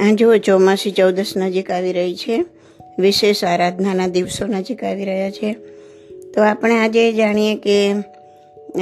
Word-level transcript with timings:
આ 0.00 0.12
જુઓ 0.14 0.36
ચોમાસી 0.38 0.90
ચૌદસ 0.90 1.32
નજીક 1.36 1.70
આવી 1.70 1.92
રહી 1.92 2.16
છે. 2.16 2.44
વિશેષ 2.98 3.44
આરાધનાના 3.44 4.06
દિવસો 4.06 4.46
નજીક 4.46 4.84
આવી 4.84 5.04
રહ્યા 5.04 5.30
છે. 5.30 5.52
તો 6.34 6.42
આપણે 6.42 6.74
આજે 6.78 7.12
જાણીએ 7.12 7.54
કે 7.56 7.76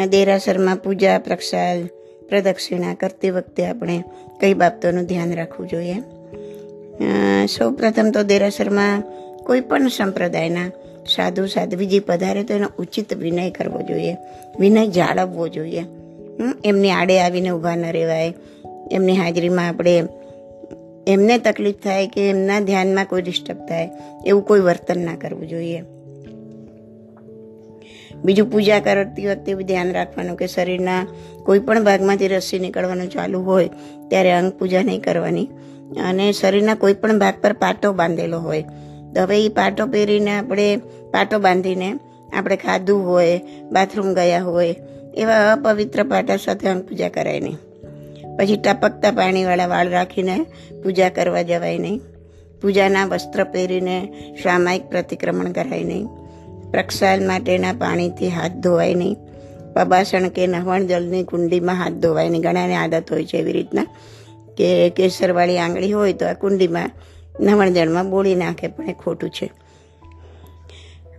દેરાસરમાં 0.07 0.77
પૂજા, 0.77 1.19
પ્રસાદ, 1.19 1.87
પ્રદક્ષિણા 2.29 2.95
કરતી 2.95 3.31
વખતે 3.31 3.67
આપણે 3.67 4.03
કઈ 4.41 4.55
બાબતોનું 4.55 5.05
ધ્યાન 5.05 5.35
રાખવું 5.35 5.69
જોઈએ? 5.69 5.99
સૌ 7.47 7.71
પ્રથમ 7.71 8.11
તો 8.11 8.23
દેરાસરમાં 8.23 9.03
કોઈ 9.45 9.61
પણ 9.61 9.89
સંપ્રદાયના 9.89 10.71
સાધુ, 11.07 11.47
સાધ્વીજી 11.47 12.01
પધારે 12.01 12.43
તો 12.43 12.55
એનો 12.55 12.69
ઉચિત 12.79 13.15
વિનય 13.15 13.51
કરવો 13.51 13.81
જોઈએ, 13.83 14.15
વિનય 14.61 14.87
જાળવવો 14.89 15.49
જોઈએ. 15.49 15.85
એમની 16.65 16.91
આડે 16.91 17.21
આવીને 17.21 17.51
ઊભા 17.51 17.77
ન 17.77 17.85
રહેવાય. 17.93 18.35
એમની 18.93 19.17
હાજરીમાં 19.17 19.69
આપણે 19.69 19.95
એમને 21.07 21.39
તકલીફ 21.39 21.75
થાય 21.75 22.07
કે 22.07 22.31
એમના 22.31 22.61
ધ્યાનમાં 22.61 23.05
કોઈ 23.05 23.23
ડિસ્ટર્બ 23.23 23.59
થાય, 23.59 23.91
એવું 24.27 24.47
કોઈ 24.47 24.61
વર્તન 24.61 25.05
ના 25.05 25.15
કરવું 25.15 25.49
જોઈએ. 25.49 25.83
બીજું 28.25 28.51
પૂજા 28.51 28.81
કરતી 28.81 29.27
વખતે 29.27 29.55
ધ્યાન 29.55 29.93
રાખવાનું 29.93 30.37
કે 30.37 30.47
શરીરના 30.47 31.07
કોઈ 31.45 31.59
પણ 31.59 31.85
ભાગમાંથી 31.85 32.29
રસી 32.29 32.59
નીકળવાનું 32.59 33.11
ચાલુ 33.11 33.41
હોય, 33.41 33.69
ત્યારે 34.09 34.33
અંગ 34.33 34.53
પૂજા 34.53 34.83
નહીં 34.83 35.03
કરવાની. 35.03 35.49
અને 36.09 36.33
શરીરના 36.33 36.75
કોઈ 36.75 36.95
પણ 36.95 37.19
ભાગ 37.19 37.35
પર 37.43 37.53
પાટો 37.53 37.93
બાંધેલો 37.93 38.39
હોય. 38.39 38.63
તો 39.15 39.23
હવે 39.23 39.45
એ 39.45 39.49
પાટો 39.49 39.87
પહેરીને 39.87 40.39
આપણે 40.39 40.77
પાટો 41.11 41.39
બાંધીને 41.39 41.95
આપણે 42.37 42.57
ખાધું 42.57 43.07
હોય, 43.07 43.41
બાથરૂમ 43.73 44.15
ગયા 44.15 44.43
હોય, 44.43 44.77
એવા 45.15 45.53
અપવિત્ર 45.53 46.03
પાટા 46.03 46.37
સાથે 46.37 46.69
અંગ 46.69 46.83
પૂજા 46.83 47.09
કરાય 47.09 47.41
નહીં. 47.41 47.59
પછી 48.39 48.57
ટપકતા 48.57 49.11
પાણીવાળા 49.11 49.67
વાળ 49.67 49.89
રાખીને 49.89 50.37
પૂજા 50.83 51.09
કરવા 51.09 51.43
જવાય 51.43 51.79
નહીં. 51.79 52.01
પૂજાના 52.63 53.07
વસ્ત્ર 53.07 53.45
પહેરીને 53.45 53.97
સામાયિક 54.43 54.85
પ્રતિક્રમણ 54.85 55.53
કરાય 55.53 55.85
નહીં. 55.85 56.07
પ્રક્ષાલ 56.71 57.27
માટેના 57.27 57.73
પાણીથી 57.73 58.31
હાથ 58.31 58.57
ધોવાય 58.65 58.95
નહીં. 58.95 59.17
પબાસણ 59.75 60.29
કે 60.29 60.47
નહવણ 60.47 60.87
જલની 60.87 61.25
કુંડીમાં 61.25 61.77
હાથ 61.77 61.93
ધોવાય 61.93 62.29
નહીં. 62.29 62.43
ઘણાને 62.43 62.77
આદત 62.77 63.13
હોય 63.13 63.25
છે 63.25 63.39
એવી 63.39 63.53
રીતના 63.53 63.87
કે 64.57 64.91
કેસરવાળી 64.91 65.59
આંગળી 65.59 65.93
હોય 65.93 66.13
તો 66.13 66.27
આ 66.27 66.33
કુંડીમાં 66.33 66.91
નવણ 67.41 67.71
જળમાં 67.71 68.11
બોળી 68.11 68.35
નાખે, 68.35 68.69
પણ 68.69 68.89
એ 68.89 68.93
ખોટું 68.93 69.31
છે. 69.31 69.51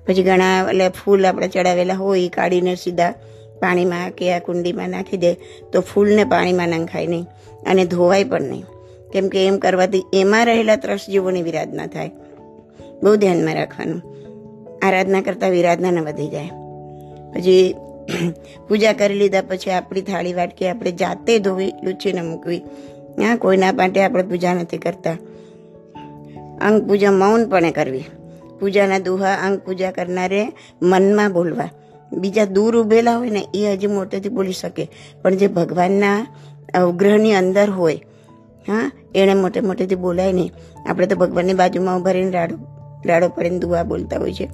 પછી 0.05 0.23
ઘણા 0.23 0.69
એટલે 0.69 0.89
ફૂલ 0.89 1.25
આપણે 1.25 1.47
ચડાવેલા 1.47 1.93
હોય, 1.93 2.21
એ 2.21 2.29
કાઢીને 2.29 2.75
સીધા 2.75 3.13
પાણીમાં 3.59 4.11
કે 4.11 4.33
આ 4.33 4.39
કુંડીમાં 4.39 4.89
નાખી 4.89 5.17
દે 5.17 5.33
તો 5.73 5.81
ફૂલને 5.81 6.23
પાણીમાં 6.23 6.69
નંખાય 6.69 7.07
નહીં 7.07 7.25
અને 7.65 7.85
ધોવાય 7.85 8.23
પણ 8.23 8.41
નહીં. 8.41 8.65
કેમ 9.13 9.27
કે 9.27 9.47
એમ 9.47 9.57
કરવાથી 9.57 10.03
એમાં 10.13 10.45
રહેલા 10.45 10.75
ત્રસ 10.75 11.05
જીવોની 11.09 11.41
વિરાધના 11.41 11.87
થાય. 11.87 12.11
બહુ 13.03 13.15
ધ્યાનમાં 13.15 13.55
રાખવાનું. 13.55 14.01
આરાધના 14.83 15.21
કરતાં 15.21 15.49
વિરાધના 15.49 16.01
વધી 16.01 16.27
જાય. 16.27 16.49
પછી 17.33 17.75
પૂજા 18.69 18.93
કરી 18.93 19.13
લીધા 19.13 19.41
પછી 19.41 19.71
આપણી 19.71 20.01
થાળી 20.01 20.33
વાટકી 20.33 20.67
આપણે 20.67 20.91
જાતે 20.91 21.39
ધોવી, 21.39 21.73
લૂછીને 21.83 22.21
મૂકવી. 22.21 22.57
હા, 23.23 23.35
કોઈના 23.35 23.71
માટે 23.71 24.03
આપણે 24.03 24.23
પૂજા 24.23 24.53
નથી 24.53 24.77
કરતા. 24.77 25.17
અંગ 26.61 26.87
પૂજા 26.87 27.11
મૌનપણે 27.11 27.71
કરવી. 27.71 28.03
પૂજાના 28.59 28.99
દુહા 28.99 29.33
અંગ 29.33 29.59
પૂજા 29.59 29.91
કરનારે 29.91 30.47
મનમાં 30.81 31.33
બોલવા. 31.33 31.69
બીજા 32.11 32.45
દૂર 32.45 32.77
ઉભેલા 32.77 33.17
હોય 33.17 33.29
ને, 33.29 33.47
એ 33.53 33.73
હજી 33.73 33.87
મોટેથી 33.87 34.29
બોલી 34.29 34.53
શકે. 34.53 34.87
પણ 35.21 35.35
જે 35.35 35.47
ભગવાનના 35.47 36.27
અવગ્રહની 36.73 37.33
અંદર 37.33 37.69
હોય, 37.69 37.95
હા 38.67 38.91
એણે 39.15 39.33
મોટે 39.33 39.59
મોટેથી 39.59 39.95
બોલાય 39.95 40.31
નહીં. 40.31 40.51
આપણે 40.89 41.07
તો 41.07 41.15
ભગવાનની 41.15 41.53
બાજુમાં 41.53 41.99
ઊભા 41.99 42.11
રહીને 42.11 42.31
રાડો 42.31 42.55
રાડો 43.05 43.29
પડીને 43.29 43.59
દુઆ 43.59 43.83
બોલતા 43.83 44.19
હોય 44.19 44.33
છે. 44.33 44.49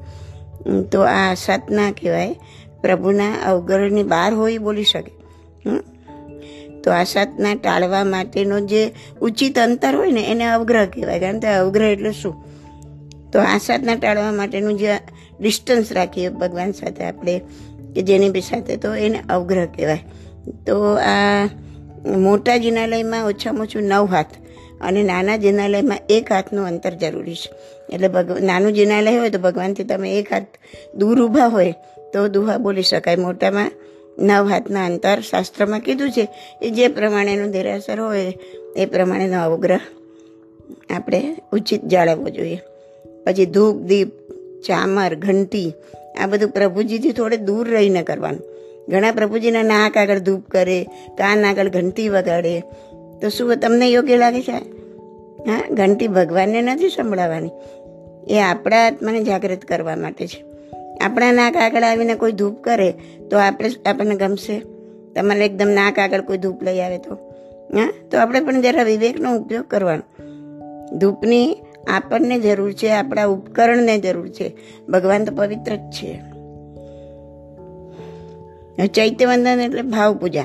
તો 0.92 1.02
આ 1.02 1.34
સત 1.34 1.62
ના 1.72 1.92
કહેવાય. 1.92 2.36
પ્રભુના 2.82 3.34
અવગ્રહની 3.46 4.04
બહાર 4.04 4.34
હોય 4.34 4.58
બોલી 4.58 4.84
શકે. 4.84 5.12
તો 6.84 6.92
આ 6.92 7.04
સતના 7.04 7.54
ટાળવા 7.54 8.04
માટેનો 8.04 8.60
જે 8.60 8.92
ઉચિત 9.22 9.60
અંતર 9.60 9.96
હોય 9.96 10.12
ને, 10.12 10.22
એને 10.22 10.46
અવગ્રહ 10.46 10.86
કહેવાય. 10.86 11.20
કારણ 11.20 11.40
કે 11.40 11.48
અવગ્રહ 11.48 11.86
એટલે 11.86 12.12
શું? 12.12 12.54
તો 13.34 13.40
આ 13.40 13.58
સાધના 13.58 13.96
ટાળવા 13.96 14.32
માટેનું 14.32 14.78
જે 14.78 14.98
ડિસ્ટન્સ 15.44 15.92
રાખીએ 15.92 16.30
ભગવાન 16.30 16.72
સાથે 16.72 17.04
આપણે, 17.04 17.42
કે 17.96 18.02
જેની 18.02 18.30
બી 18.30 18.42
સાથે, 18.42 18.78
તો 18.78 18.96
એને 18.96 19.20
અવગ્રહ 19.30 19.66
કહેવાય. 19.66 20.04
તો 20.68 20.78
આ 20.96 21.46
મોટા 22.18 22.58
જિનાલયમાં 22.58 23.28
ઓછામાં 23.28 23.62
ઓછું 23.62 23.84
નવ 23.84 24.06
હાથ 24.06 24.34
અને 24.82 25.04
નાના 25.04 25.38
જિનાલયમાં 25.38 26.00
એક 26.10 26.32
હાથનું 26.32 26.66
અંતર 26.66 26.94
જરૂરી 26.94 27.36
છે. 27.36 27.50
એટલે 27.96 28.08
ભગવ, 28.08 28.40
નાનું 28.40 28.74
જિનાલય 28.74 29.18
હોય 29.18 29.30
તો 29.30 29.40
ભગવાનથી 29.40 29.84
તમે 29.84 30.20
એક 30.20 30.34
હાથ 30.34 30.50
દૂર 30.96 31.22
ઊભા 31.22 31.48
હોય 31.48 31.76
તો 32.14 32.28
દુહા 32.28 32.58
બોલી 32.58 32.84
શકાય. 32.84 33.16
મોટામાં 33.16 33.72
નવ 34.18 34.46
હાથના 34.50 34.86
અંતર 34.86 35.22
શાસ્ત્રમાં 35.22 35.80
કીધું 35.80 36.12
છે 36.12 36.28
એ 36.62 36.70
જે 36.70 36.88
પ્રમાણેનું 36.88 37.52
દેરાસર 37.52 38.00
હોય 38.00 38.38
એ 38.76 38.86
પ્રમાણેનો 38.86 39.40
અવગ્રહ 39.44 39.86
આપણે 40.90 41.36
ઉચિત 41.54 41.86
જાળવવો 41.86 42.30
જોઈએ. 42.30 42.60
પછી 43.26 43.46
ધૂપ, 43.46 43.76
દીપ 43.82 44.23
ચામર, 44.68 45.16
ઘંટી, 45.16 45.74
આ 46.24 46.28
બધું 46.28 46.50
પ્રભુજીથી 46.50 47.12
થોડે 47.12 47.38
દૂર 47.38 47.70
રહીને 47.70 48.04
કરવાનું. 48.04 48.42
ઘણા 48.90 49.12
પ્રભુજીના 49.12 49.64
નાક 49.64 49.98
આગળ 49.98 50.20
ધૂપ 50.20 50.50
કરે, 50.50 50.84
કાન 51.18 51.46
આગળ 51.46 51.70
ઘંટી 51.70 52.10
વગાડે. 52.10 52.60
તો 53.22 53.30
શું 53.30 53.58
તમને 53.58 53.88
યોગ્ય 53.88 54.18
લાગે 54.18 54.42
છે? 54.42 54.58
હા, 55.50 55.64
ઘંટી 55.72 56.08
ભગવાનને 56.08 56.62
નથી 56.62 56.90
સંભળાવવાની 56.90 57.50
એ 58.28 58.40
આપણા 58.40 58.88
આત્માને 58.88 59.24
જાગૃત 59.24 59.62
કરવા 59.62 59.96
માટે 59.96 60.28
છે. 60.28 60.46
આપણા 61.02 61.32
નાક 61.32 61.56
આગળ 61.56 61.84
આવીને 61.84 62.16
કોઈ 62.16 62.32
ધૂપ 62.32 62.64
કરે, 62.64 62.94
તો 63.32 63.38
આપણે 63.38 63.70
આપણને 63.86 64.16
ગમશે. 64.16 64.60
તમારે 65.16 65.46
એકદમ 65.46 65.68
નાક 65.68 66.00
આગળ 66.00 66.22
કોઈ 66.22 66.38
ધૂપ 66.38 66.64
લઈ 66.64 66.80
આવે 66.80 66.98
તો. 66.98 67.14
હા, 67.74 67.94
તો 68.12 68.20
આપણે 68.20 68.40
પણ 68.40 68.62
જરા 68.62 68.84
વિવેકનો 68.84 69.36
ઉપયોગ 69.36 69.66
કરવાનો. 69.68 70.24
ધૂપની 70.98 71.58
આપણને 71.88 72.40
જરૂર 72.40 72.74
છે, 72.74 72.90
આપણા 72.90 73.26
ઉપકરણને 73.26 73.98
જરૂર 74.00 74.30
છે. 74.30 74.52
ભગવાન 74.90 75.26
તો 75.26 75.36
પવિત્ર 75.36 75.76
જ 75.76 75.80
છે. 75.80 76.22
ચૈત્યવંદન 78.88 79.60
એટલે 79.60 79.82
ભાવ 79.82 80.18
પૂજા 80.18 80.44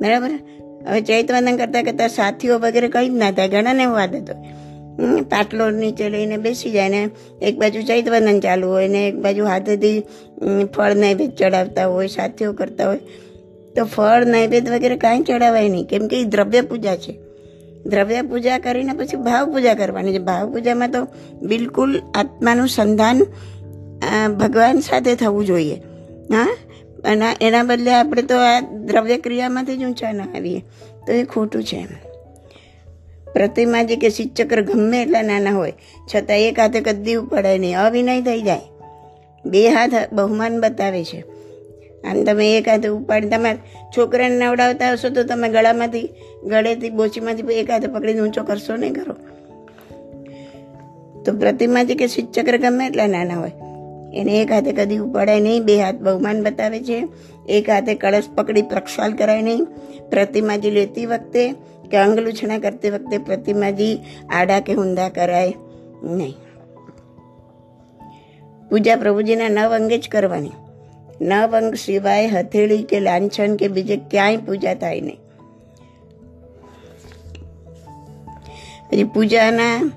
બરાબર? 0.00 0.30
હવે 0.88 1.00
ચૈત્યવંદન 1.00 1.56
કરતાં 1.56 1.84
કરતાં 1.84 2.08
સાથીઓ 2.08 2.58
વગેરે 2.58 2.88
કંઈ 2.88 3.08
જ 3.08 3.12
ના 3.12 3.30
થાય. 3.30 3.48
ઘણાને 3.48 3.82
એવું 3.82 4.02
આદત 4.02 4.30
હોય. 4.30 5.22
પાટલો 5.22 5.70
નીચે 5.70 6.08
લઈને 6.08 6.36
બેસી 6.36 6.70
જાય 6.70 6.88
ને 6.88 7.08
એક 7.42 7.58
બાજુ 7.58 7.82
ચૈત્યવંદન 7.82 8.40
ચાલુ 8.40 8.68
હોય 8.68 8.88
ને 8.88 9.08
એક 9.08 9.16
બાજુ 9.16 9.44
હાથેથી 9.44 10.00
ફળ 10.76 10.94
નૈવેદ્ય 10.94 11.36
ચડાવતા 11.36 11.86
હોય, 11.86 12.06
સાથીઓ 12.06 12.52
કરતા 12.52 12.86
હોય. 12.86 12.98
તો 13.76 13.84
ફળ, 13.84 14.26
નૈવેદ્ય 14.26 14.70
વગેરે 14.70 14.96
કાંઈ 14.96 15.20
ચડાવાય 15.20 15.68
નહીં. 15.68 15.84
કેમ 15.84 16.06
કે 16.06 16.20
એ 16.20 16.24
દ્રવ્ય 16.24 16.60
પૂજા 16.60 16.96
છે. 16.96 17.23
દ્રવ્ય 17.86 18.22
પૂજા 18.22 18.58
કરીને 18.58 18.92
પછી 18.92 19.16
ભાવ 19.16 19.52
પૂજા 19.52 19.74
કરવાની 19.74 20.12
છે. 20.12 20.18
ભાવ 20.18 20.52
પૂજામાં 20.52 20.90
તો 20.90 21.06
બિલકુલ 21.42 22.02
આત્માનું 22.14 22.68
સંધાન 22.68 23.22
ભગવાન 24.34 24.80
સાથે 24.80 25.14
થવું 25.14 25.46
જોઈએ. 25.46 25.74
હા? 26.32 26.56
અને 27.04 27.24
એના 27.40 27.62
બદલે 27.62 27.94
આપણે 27.94 28.22
તો 28.22 28.36
આ 28.36 28.60
દ્રવ્ય 28.60 29.18
ક્રિયામાંથી 29.18 29.76
જ 29.76 29.84
ઊંચા 29.84 30.12
ના 30.12 30.24
આવીએ. 30.24 30.60
તો 31.06 31.12
એ 31.12 31.24
ખોટું 31.24 31.64
છે 31.64 31.86
પ્રતિમા 33.32 33.82
જે 33.82 33.96
કે 33.96 34.10
શિવચક્ર 34.10 34.62
ગમે 34.62 35.02
એટલા 35.02 35.22
નાના 35.22 35.50
હોય, 35.50 35.72
છતાં 36.14 36.36
એક 36.36 36.58
હાથે 36.58 36.80
કદી 36.80 37.14
ઉપડાય 37.14 37.58
નહીં. 37.58 37.78
અવિનય 37.78 38.20
થઈ 38.20 38.42
જાય. 38.42 38.60
બે 39.46 39.68
હાથ 39.68 39.90
બહુમાન 40.12 40.60
બતાવે 40.60 41.04
છે. 41.04 41.24
આમ 42.04 42.24
તમે 42.24 42.58
એક 42.58 42.68
હાથે 42.68 42.88
ઉપાડી 42.88 43.28
તમારે 43.28 43.58
છોકરાને 43.96 44.38
નવડાવતા 44.38 44.92
હશો 44.92 45.08
તો 45.08 45.22
તમે 45.22 45.48
ગળામાંથી, 45.48 46.08
ગળેથી, 46.44 46.90
બોચીમાંથી 46.90 47.42
એક 47.42 47.70
હાથે 47.70 47.86
પકડીને 47.86 48.20
ઊંચો 48.20 48.42
કરશો 48.42 48.76
નહીં 48.76 48.94
કરો 48.94 49.14
તો 51.22 51.32
પ્રતિમાજી 51.32 51.94
કે 51.94 52.06
શિવચક્ર 52.06 52.56
ગમે 52.56 52.86
એટલા 52.86 53.06
નાના 53.06 53.34
હોય. 53.34 53.52
એને 54.14 54.42
એક 54.42 54.52
હાથે 54.52 54.72
કદી 54.72 54.96
ઉપાડાય 54.96 55.40
નહીં, 55.40 55.64
બે 55.64 55.76
હાથ 55.82 55.94
બહુમાન 55.94 56.42
બતાવે 56.42 56.80
છે. 56.80 57.08
એક 57.48 57.70
હાથે 57.70 57.94
કળશ 57.94 58.28
પકડી 58.34 58.62
પ્રક્ષાલ 58.62 59.12
કરાય 59.12 59.42
નહીં. 59.42 59.64
પ્રતિમાજી 60.10 60.70
લેતી 60.70 61.06
વખતે 61.06 61.52
કે 61.90 61.96
અંગલુછણા 61.96 62.58
કરતી 62.58 62.90
વખતે 62.90 63.18
પ્રતિમાજી 63.18 63.98
આડા 64.30 64.60
કે 64.60 64.74
ઊંધા 64.74 65.08
કરાય 65.08 65.52
નહીં. 66.02 66.34
પૂજા 68.70 68.96
પ્રભુજીના 68.96 69.48
નવ 69.48 69.70
અંગે 69.70 69.98
જ 69.98 70.08
કરવાની. 70.08 70.50
નવ 71.20 71.56
અંગ 71.56 71.74
સિવાય 71.74 72.26
હથેળી 72.26 72.82
કે 72.82 73.00
લાંછન 73.00 73.56
કે 73.56 73.68
બીજે 73.68 73.96
ક્યાંય 73.96 74.36
પૂજા 74.36 74.74
થાય 74.74 75.00
નહીં. 75.00 75.18
પછી 78.90 79.04
પૂજાના 79.04 79.92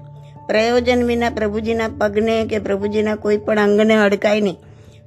પ્રયોજન 0.47 1.03
વિના 1.03 1.29
પ્રભુજીના 1.29 1.87
પગને 1.87 2.45
કે 2.45 2.59
પ્રભુજીના 2.59 3.15
કોઈ 3.15 3.37
પણ 3.37 3.59
અંગને 3.59 3.95
અડકાય 3.95 4.41
નહીં. 4.41 4.57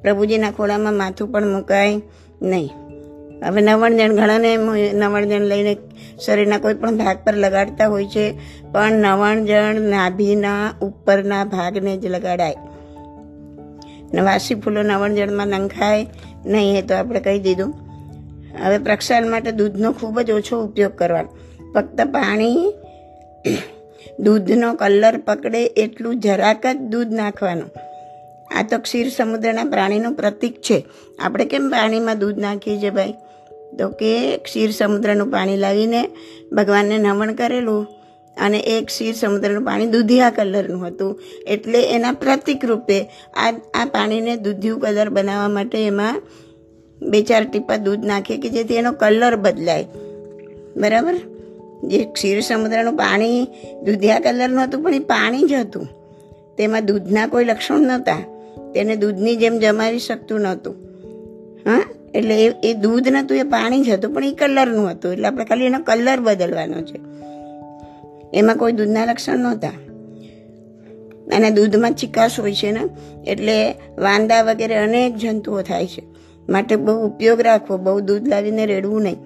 પ્રભુજીના 0.03 0.51
ખોળામાં 0.51 0.95
માથું 0.95 1.29
પણ 1.29 1.49
મુકાય 1.49 2.01
નહીં. 2.43 2.71
હવે 3.47 3.61
નવણ 3.61 3.97
જણ 3.97 4.17
ઘણાને 4.17 4.55
એમ 4.55 4.75
નવણ 4.75 5.25
જણ 5.25 5.41
લઈને 5.41 5.77
શરીરના 6.27 6.59
કોઈ 6.59 6.75
પણ 6.75 6.97
ભાગ 6.97 7.19
પર 7.25 7.35
લગાડતા 7.35 7.87
હોય 7.87 8.07
છે, 8.07 8.33
પણ 8.73 8.93
નવણ 8.93 9.45
જણ 9.45 9.81
નાભીના 9.81 10.75
ઉપરના 10.83 11.45
ભાગને 11.45 11.97
જ 11.97 12.07
લગાડાય. 12.07 12.57
ને 14.15 14.21
વાસી 14.21 14.55
ફૂલો 14.55 14.83
નવણજળમાં 14.83 15.47
નંખાય 15.47 16.07
નહીં 16.47 16.79
એ 16.79 16.83
તો 16.83 16.95
આપણે 16.95 17.21
કહી 17.21 17.39
દીધું. 17.39 17.75
હવે 18.65 18.79
પ્રક્ષાલન 18.79 19.31
માટે 19.31 19.53
દૂધનો 19.53 19.93
ખૂબ 19.93 20.21
જ 20.21 20.31
ઓછો 20.31 20.65
ઉપયોગ 20.65 20.97
કરવાનો. 20.97 21.29
ફક્ત 21.75 22.01
પાણી, 22.01 22.75
દૂધનો 24.21 24.75
કલર 24.75 25.17
પકડે 25.17 25.67
એટલું 25.67 26.21
જરાક 26.21 26.67
જ 26.67 26.77
દૂધ 26.77 27.13
નાખવાનું. 27.13 27.71
આ 28.59 28.63
તો 28.63 28.79
ક્ષીર 28.79 29.09
સમુદ્રના 29.09 29.65
પ્રાણીનું 29.65 30.15
પ્રતીક 30.15 30.61
છે. 30.61 30.87
આપણે 31.19 31.45
કેમ 31.45 31.69
પાણીમાં 31.69 32.19
દૂધ 32.19 32.39
નાખીએ 32.39 32.79
છીએ 32.79 32.91
ભાઈ? 32.91 33.15
તો 33.79 33.89
કે 33.89 34.37
ક્ષીર 34.37 34.71
સમુદ્રનું 34.71 35.29
પાણી 35.29 35.57
લાવીને 35.57 36.09
ભગવાનને 36.53 36.99
નમણ 36.99 37.33
કરેલું. 37.33 37.87
અને 38.37 38.59
એ 38.59 38.85
ક્ષીર 38.85 39.15
સમુદ્રનું 39.15 39.65
પાણી 39.65 39.87
દૂધિયા 39.87 40.31
કલરનું 40.31 40.87
હતું. 40.87 41.21
એટલે 41.47 41.83
એના 41.83 42.13
પ્રતિક 42.13 42.65
રૂપે 42.65 43.03
આ 43.35 43.55
આ 43.75 43.85
પાણીને 43.85 44.37
દૂધિયું 44.37 44.81
કલર 44.81 45.09
બનાવવા 45.09 45.49
માટે 45.49 45.87
એમાં 45.87 46.23
બે 47.03 47.23
ચાર 47.23 47.45
ટીપા 47.45 47.77
દૂધ 47.77 48.05
નાખે 48.05 48.37
કે 48.37 48.49
જેથી 48.49 48.77
એનો 48.77 48.93
કલર 48.93 49.37
બદલાય. 49.37 49.87
બરાબર? 50.77 51.15
જે 51.85 52.05
ક્ષીર 52.05 52.41
સમુદ્રનું 52.41 52.97
પાણી 52.97 53.45
દૂધિયા 53.83 54.21
કલરનું 54.21 54.65
હતું, 54.65 54.83
પણ 54.83 54.95
એ 54.95 54.99
પાણી 54.99 55.43
જ 55.43 55.53
હતું. 55.53 55.89
તેમાં 56.59 56.87
દૂધના 56.87 57.27
કોઈ 57.27 57.45
લક્ષણ 57.45 57.81
નહોતા. 57.81 58.17
તેને 58.75 58.97
દૂધની 58.97 59.37
જેમ 59.37 59.59
જમાવી 59.59 59.99
શકતું 59.99 60.41
નહોતું. 60.41 60.75
હા? 61.67 61.85
એટલે 62.15 62.53
એ 62.65 62.75
દૂધ 62.75 63.09
નહોતું, 63.09 63.37
એ 63.37 63.43
પાણી 63.43 63.83
જ 63.83 63.91
હતું, 63.91 64.15
પણ 64.15 64.25
એ 64.25 64.33
કલરનું 64.33 64.91
હતું. 64.91 65.13
એટલે 65.13 65.25
આપણે 65.25 65.45
ખાલી 65.45 65.65
એનો 65.65 65.79
કલર 65.79 66.21
બદલવાનો 66.21 66.83
છે. 66.83 67.01
એમાં 68.35 68.57
કોઈ 68.57 68.73
દૂધના 68.73 69.05
લક્ષણ 69.05 69.39
નહોતા. 69.39 69.69
અને 71.37 71.51
દૂધમાં 71.51 71.93
ચિકાસ 71.93 72.41
હોય 72.41 72.55
છે 72.55 72.71
ને, 72.71 72.81
એટલે 73.31 73.73
વાંદા 73.99 74.43
વગેરે 74.43 74.75
અનેક 74.75 75.17
જંતુઓ 75.17 75.63
થાય 75.63 75.87
છે. 75.87 76.03
માટે 76.49 76.77
બહુ 76.77 77.07
ઉપયોગ 77.07 77.41
રાખવો, 77.41 77.77
બહુ 77.77 78.01
દૂધ 78.01 78.29
લાવીને 78.29 78.67
રેડવું 78.67 79.03
નહીં. 79.03 79.17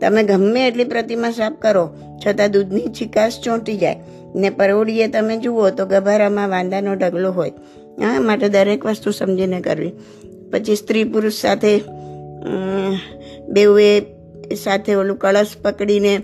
તમે 0.00 0.22
ગમે 0.22 0.66
એટલી 0.66 0.84
પ્રતિમા 0.84 1.30
સાફ 1.30 1.52
કરો, 1.52 1.90
છતાં 2.26 2.50
દૂધની 2.50 2.80
ચિકાસ 2.80 3.40
ચોંટી 3.44 3.76
જાય. 3.76 3.96
ને 4.34 4.50
પરોડીએ 4.50 5.08
તમે 5.08 5.36
જુઓ 5.36 5.70
તો 5.70 5.86
ગભારામાં 5.86 6.48
વાંદાનો 6.48 6.94
ઢગલો 6.94 7.32
હોય. 7.32 7.50
હા, 8.00 8.20
માટે 8.20 8.48
દરેક 8.48 8.86
વસ્તુ 8.86 9.10
સમજીને 9.10 9.60
કરવી. 9.60 9.92
પછી 10.52 10.76
સ્ત્રી 10.76 11.04
પુરુષ 11.04 11.34
સાથે 11.34 11.80
બેઉએ 13.48 14.00
સાથે 14.62 14.94
ઓલું 14.94 15.16
કળશ 15.16 15.46
પકડીને 15.62 16.22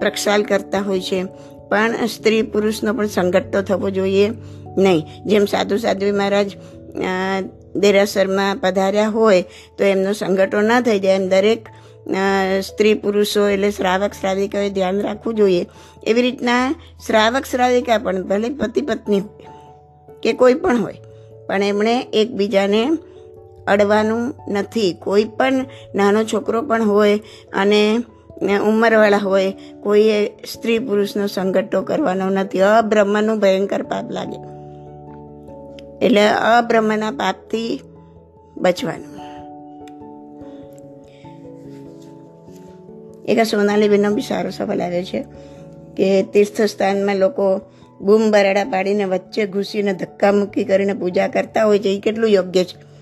પ્રક્ષાલ 0.00 0.42
કરતા 0.42 0.82
હોય 0.82 1.00
છે. 1.00 1.20
પણ 1.70 2.06
સ્ત્રી 2.06 2.42
પુરુષનો 2.52 2.90
પણ 2.94 3.06
સંગત 3.08 3.46
તો 3.52 3.62
થવો 3.62 3.90
જોઈએ 3.90 4.26
નહીં. 4.76 5.06
જેમ 5.26 5.44
સાધુ 5.46 5.76
સાધ્વી 5.76 6.12
મહારાજ 6.12 6.50
દેરાસરમાં 7.76 8.60
પધાર્યા 8.62 9.14
હોય, 9.16 9.42
તો 9.78 9.84
એમનો 9.84 10.12
સંગઠો 10.12 10.60
ન 10.60 10.72
થઈ 10.80 11.00
જાય. 11.00 11.16
એમ 11.16 11.26
દરેક 11.28 11.62
સ્ત્રી 12.62 12.94
પુરુષો 12.94 13.42
એટલે 13.48 13.70
શ્રાવક, 13.70 14.12
શ્રાવિકાએ 14.12 14.70
ધ્યાન 14.70 15.00
રાખવું 15.00 15.34
જોઈએ. 15.34 15.62
એવી 16.06 16.22
રીતના 16.22 16.62
શ્રાવક, 17.06 17.44
શ્રાવિકા 17.44 17.98
પણ 17.98 18.22
ભલે 18.22 18.48
પતિ 18.50 18.80
પત્ની 18.82 19.20
હોય 19.20 19.48
કે 20.22 20.32
કોઈ 20.34 20.54
પણ 20.54 20.78
હોય, 20.78 20.98
પણ 21.48 21.62
એમણે 21.62 21.94
એકબીજાને 22.14 22.82
અડવાનું 23.66 24.24
નથી. 24.52 24.90
કોઈ 25.02 25.24
પણ 25.38 25.64
નાનો 25.94 26.24
છોકરો 26.24 26.62
પણ 26.62 26.82
હોય 26.84 27.18
અને 27.52 27.82
ઉંમરવાળા 28.42 29.16
હોય, 29.16 29.54
કોઈએ 29.82 30.26
સ્ત્રી 30.26 30.78
પુરુષનો 30.78 31.26
સંગઠો 31.26 31.82
કરવાનો 31.82 32.30
નથી. 32.30 32.60
અબ્રહ્મનું 32.60 33.38
ભયંકર 33.38 33.82
પાપ 33.82 34.10
લાગે. 34.10 34.54
એટલે 36.06 36.28
અબ્રહ્મના 36.28 37.10
પાપથી 37.10 37.80
બચવાનું. 38.56 39.14
એક 43.24 43.42
સોનાલીબેનનો 43.42 44.10
બી 44.14 44.22
સારો 44.22 44.50
સવાલ 44.50 44.82
આવ્યો 44.82 45.02
છે 45.02 45.24
કે 45.96 46.22
તીર્થસ્થાનમાં 46.22 47.16
લોકો 47.16 47.60
બૂમ 48.00 48.30
બરાડા 48.30 48.64
પાડીને 48.64 49.04
વચ્ચે 49.04 49.46
ઘૂસીને 49.46 49.94
ધક્કા 49.94 50.32
મૂકી 50.32 50.64
કરીને 50.64 50.92
પૂજા 50.92 51.28
કરતા 51.28 51.64
હોય 51.64 51.78
છે 51.78 51.88
એ 51.88 52.00
કેટલું 52.00 52.30
યોગ્ય 52.30 52.64
છે? 52.64 52.94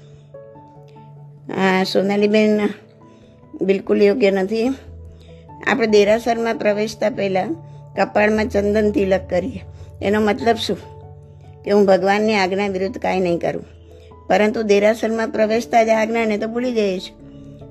આ 1.53 1.83
સોનાલીબેન 1.83 2.61
બિલકુલ 3.63 4.03
યોગ્ય 4.03 4.31
નથી. 4.31 4.75
આપણે 5.67 5.87
દેરાસરમાં 5.87 6.55
પ્રવેશતા 6.55 7.11
પહેલાં 7.11 7.55
કપાળમાં 7.97 8.49
ચંદન 8.49 8.91
તિલક 8.91 9.21
કરીએ. 9.31 9.61
એનો 10.03 10.21
મતલબ 10.21 10.57
શું? 10.57 10.77
કે 11.65 11.71
હું 11.71 11.87
ભગવાનની 11.87 12.35
આજ્ઞા 12.35 12.69
વિરુદ્ધ 12.69 12.99
કાંઈ 12.99 13.21
નહીં 13.21 13.39
કરું. 13.39 13.65
પરંતુ 14.29 14.63
દેરાસરમાં 14.63 15.29
પ્રવેશતા 15.29 15.85
જ 15.85 15.89
આજ્ઞાને 15.89 16.39
તો 16.39 16.49
ભૂલી 16.49 16.73
જઈએ 16.73 16.99
છીએ. 16.99 17.15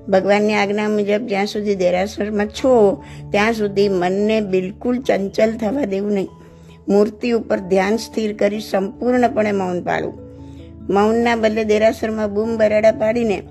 ભગવાનની 0.08 0.54
આજ્ઞા 0.54 0.88
મુજબ 0.88 1.26
જ્યાં 1.26 1.46
સુધી 1.46 1.74
દેરાસરમાં 1.74 2.48
છો, 2.48 3.04
ત્યાં 3.30 3.52
સુધી 3.52 3.88
મનને 3.88 4.40
બિલકુલ 4.40 4.98
ચંચલ 4.98 5.56
થવા 5.56 5.84
દેવું 5.84 6.12
નહીં. 6.12 6.28
મૂર્તિ 6.88 7.30
ઉપર 7.30 7.58
ધ્યાન 7.58 7.96
સ્થિર 7.96 8.36
કરી 8.36 8.60
સંપૂર્ણપણે 8.60 9.52
મૌન 9.52 9.82
પાડવું 9.82 10.14
મૌનના 10.90 11.36
બદલે 11.36 11.64
દેરાસરમાં 11.64 12.34
બૂમ 12.34 12.56
બરાડા 12.56 12.92
પાડીને 12.92 13.42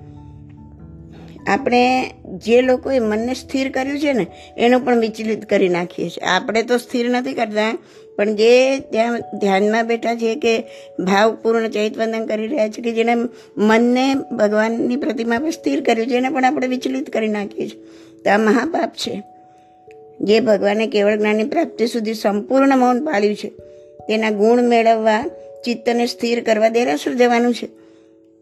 આપણે 1.48 2.12
જે 2.38 2.62
લોકોએ 2.62 3.00
મનને 3.00 3.34
સ્થિર 3.34 3.72
કર્યું 3.72 4.00
છે 4.00 4.14
ને, 4.14 4.28
એનું 4.58 4.86
પણ 4.86 5.00
વિચલિત 5.00 5.46
કરી 5.46 5.70
નાખીએ 5.70 6.10
છીએ. 6.10 6.26
આપણે 6.26 6.64
તો 6.64 6.78
સ્થિર 6.78 7.10
નથી 7.10 7.34
કરતા, 7.34 7.78
પણ 8.18 8.36
જે 8.36 8.80
ત્યાં 8.80 9.20
ધ્યાનમાં 9.20 9.88
બેઠા 9.88 10.16
છે 10.16 10.36
કે 10.36 10.60
ભાવપૂર્ણ 11.00 11.68
ચૈતવંદન 11.68 12.26
કરી 12.26 12.48
રહ્યા 12.48 12.70
છે 12.70 12.82
કે 12.82 12.92
જેને 12.92 13.16
મનને 13.58 14.16
ભગવાનની 14.16 14.96
પ્રતિમા 14.96 15.40
પર 15.40 15.50
સ્થિર 15.50 15.82
કર્યું 15.82 16.08
છે, 16.08 16.18
એને 16.18 16.30
પણ 16.30 16.46
આપણે 16.46 16.68
વિચલિત 16.68 17.10
કરી 17.10 17.28
નાખીએ 17.28 17.68
છીએ. 17.68 17.84
તો 18.24 18.30
આ 18.30 18.38
મહાપાપ 18.38 18.92
છે. 18.94 19.24
જે 20.22 20.40
ભગવાને 20.40 20.88
કેવળ 20.88 21.18
જ્ઞાનની 21.18 21.44
પ્રાપ્તિ 21.44 21.88
સુધી 21.88 22.14
સંપૂર્ણ 22.14 22.78
મૌન 22.78 23.06
પાળ્યું 23.06 23.36
છે, 23.36 23.50
તેના 24.08 24.30
ગુણ 24.30 24.62
મેળવવા, 24.62 25.26
ચિત્તને 25.66 26.06
સ્થિર 26.06 26.44
કરવા 26.44 26.70
દેરાસર 26.70 27.14
જવાનું 27.14 27.54
છે. 27.54 27.81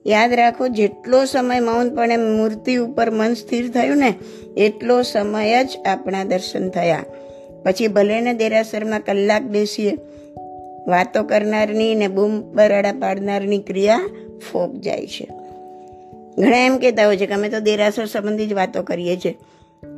યાદ 0.07 0.33
રાખો, 0.33 0.67
જેટલો 0.67 1.25
સમય 1.25 1.59
મૌનપણે 1.59 2.17
મૂર્તિ 2.17 2.75
ઉપર 2.75 3.11
મન 3.11 3.33
સ્થિર 3.33 3.69
થયું 3.69 3.97
ને, 3.97 4.13
એટલો 4.57 5.01
સમય 5.01 5.63
જ 5.63 5.67
આપણા 5.85 6.23
દર્શન 6.23 6.69
થયા. 6.69 7.03
પછી 7.63 7.87
ભલે 7.87 8.21
ને 8.21 8.33
દેરાસરમાં 8.33 8.99
કલાક 8.99 9.41
બેસીએ, 9.41 9.97
વાતો 10.87 11.23
કરનારની 11.23 11.95
ને 11.95 12.07
બૂમ 12.07 12.41
બરાડા 12.41 12.91
પાડનારની 12.91 13.59
ક્રિયા 13.59 14.09
ફોક 14.51 14.75
જાય 14.75 15.07
છે. 15.07 15.27
ઘણા 16.37 16.57
એમ 16.57 16.77
કહેતા 16.77 17.05
હોય 17.05 17.17
છે 17.17 17.25
કે 17.25 17.33
અમે 17.33 17.49
તો 17.49 17.59
દેરાસર 17.59 18.05
સંબંધી 18.05 18.47
જ 18.47 18.53
વાતો 18.53 18.83
કરીએ 18.83 19.17
છીએ. 19.17 19.37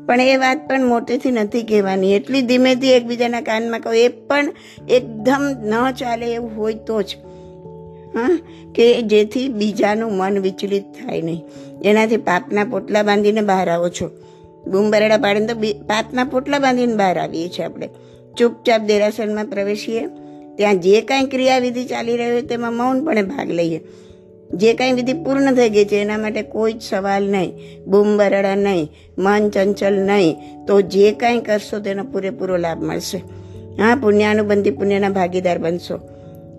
પણ 0.06 0.22
એ 0.22 0.38
વાત 0.38 0.70
પણ 0.70 0.86
મોટેથી 0.86 1.32
નથી 1.32 1.64
કહેવાની. 1.64 2.16
એટલી 2.16 2.42
ધીમેથી 2.42 2.92
એકબીજાના 2.92 3.42
કાનમાં 3.42 3.80
કહો, 3.80 3.92
એ 3.92 4.08
પણ 4.08 4.54
એકદમ 4.90 5.56
ન 5.64 5.92
ચાલે 5.92 6.34
એવું 6.34 6.58
હોય 6.58 6.74
તો 6.74 7.02
જ. 7.02 7.18
હા, 8.16 8.40
કે 8.76 9.02
જેથી 9.02 9.48
બીજાનું 9.48 10.12
મન 10.12 10.40
વિચલિત 10.40 10.84
થાય 10.84 11.22
નહીં. 11.22 11.44
એનાથી 11.86 12.18
પાપના 12.18 12.64
પોટલા 12.64 13.04
બાંધીને 13.04 13.42
બહાર 13.42 13.70
આવો 13.70 13.90
છો. 13.90 14.10
બૂમ 14.68 14.92
બરાડા 14.92 15.18
પાડીને 15.18 15.48
તો 15.48 15.84
પાપના 15.88 16.24
પોટલા 16.24 16.60
બાંધીને 16.60 16.96
બહાર 16.96 17.20
આવીએ 17.20 17.50
છીએ 17.50 17.66
આપણે. 17.66 17.90
ચૂપચાપ 18.38 18.82
દેરાસરમાં 18.82 19.46
પ્રવેશીએ. 19.46 20.08
ત્યાં 20.56 20.80
જે 20.80 21.02
કાંઈ 21.02 21.26
ક્રિયાવિધિ 21.26 21.86
ચાલી 21.86 22.18
રહી 22.18 22.32
હોય 22.32 22.42
તેમાં 22.42 22.74
મૌનપણે 22.74 23.24
ભાગ 23.24 23.52
લઈએ. 23.52 23.82
જે 24.54 24.74
કાંઈ 24.74 24.94
વિધિ 24.94 25.14
પૂર્ણ 25.14 25.56
થઈ 25.56 25.70
ગઈ 25.70 25.86
છે 25.86 25.96
એના 25.96 26.18
માટે 26.18 26.42
કોઈ 26.42 26.74
જ 26.74 26.82
સવાલ 26.82 27.24
નહીં. 27.24 27.54
બૂમ 27.88 28.18
બરાડા 28.18 28.56
નહીં, 28.56 28.90
મન 29.18 29.50
ચંચલ 29.50 29.94
નહીં, 29.94 30.36
તો 30.68 30.82
જે 30.82 31.12
કાંઈ 31.12 31.40
કરશો 31.40 31.80
તેનો 31.80 32.04
પૂરેપૂરો 32.04 32.58
લાભ 32.58 32.84
મળશે. 32.84 33.18
હા, 33.82 33.96
પુણ્યાનુબંધી 33.96 34.72
પુણ્યના 34.72 35.10
ભાગીદાર 35.10 35.58
બનશો. 35.58 36.00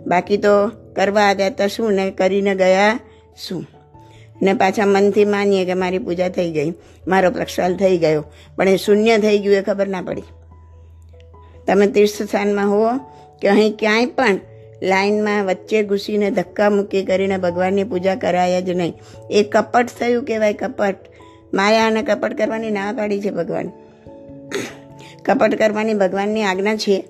બાકી 0.07 0.37
તો 0.37 0.69
કરવા 0.97 1.23
આવ્યા 1.23 1.51
તો 1.51 1.67
શું 1.67 1.93
ને 1.93 2.11
કરીને 2.11 2.55
ગયા 2.55 2.99
શું? 3.47 3.67
ને 4.43 4.55
પાછા 4.55 4.87
મનથી 4.87 5.25
માનીએ 5.25 5.65
કે 5.65 5.75
મારી 5.75 5.99
પૂજા 5.99 6.29
થઈ 6.29 6.51
ગઈ, 6.51 6.73
મારો 7.09 7.31
પ્રક્ષાલ 7.31 7.77
થઈ 7.77 7.99
ગયો. 7.99 8.25
પણ 8.57 8.69
એ 8.69 8.77
શૂન્ય 8.77 9.19
થઈ 9.19 9.39
ગયું 9.39 9.55
એ 9.55 9.63
ખબર 9.63 9.89
ના 9.89 10.03
પડી. 10.03 10.23
તમે 11.67 11.87
તીર્થસ્થાનમાં 11.87 12.71
હોવો 12.71 12.91
કે 13.43 13.49
અહીં 13.49 13.77
ક્યાંય 13.79 14.07
પણ 14.07 14.39
લાઈનમાં 14.83 15.45
વચ્ચે 15.45 15.83
ઘૂસીને 15.83 16.31
ધક્કા 16.31 16.71
મૂકી 16.71 17.05
કરીને 17.05 17.37
ભગવાનની 17.37 17.85
પૂજા 17.85 18.15
કરાય 18.15 18.63
જ 18.63 18.71
નહીં. 18.71 18.95
એ 19.31 19.43
કપટ 19.43 19.87
થયું 20.01 20.25
કહેવાય 20.25 20.53
કપટ. 20.53 20.97
માયા 21.55 21.87
અને 21.87 22.03
કપટ 22.03 22.39
કરવાની 22.39 22.71
ના 22.71 22.93
પાડી 22.93 23.21
છે 23.21 23.31
ભગવાન. 23.31 23.71
કપટ 25.25 25.55
કરવાની 25.55 25.95
ભગવાનની 25.95 26.43
આજ્ઞા 26.43 26.77
છે. 26.77 27.09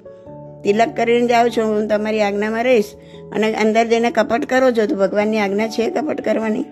તિલક 0.65 0.97
કરીને 0.97 1.27
જાઉં 1.27 1.51
છું, 1.51 1.65
હું 1.65 1.89
તમારી 1.89 2.21
આજ્ઞામાં 2.21 2.65
રહીશ. 2.65 2.95
અને 3.33 3.55
અંદર 3.55 3.87
જઈને 3.87 4.11
કપટ 4.11 4.45
કરો 4.45 4.71
છો 4.71 4.87
તો 4.87 4.97
ભગવાનની 4.97 5.39
આજ્ઞા 5.39 5.69
છે 5.69 5.91
કપટ 5.91 6.21
કરવાની. 6.21 6.65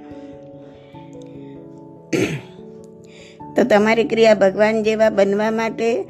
તો 3.56 3.64
તમારી 3.64 4.04
ક્રિયા 4.04 4.35
ભગવાન 4.35 4.82
જેવા 4.82 5.11
બનવા 5.11 5.50
માટે, 5.50 6.04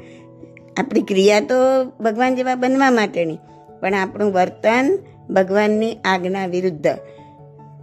આપણી 0.77 1.01
ક્રિયા 1.01 1.39
તો 1.39 1.55
ભગવાન 1.99 2.35
જેવા 2.35 2.55
બનવા 2.55 2.91
માટેની, 2.91 3.37
પણ 3.79 3.93
આપણું 3.93 4.33
વર્તન 4.33 4.99
ભગવાનની 5.29 5.97
આજ્ઞા 6.05 6.47
વિરુદ્ધ. 6.47 6.87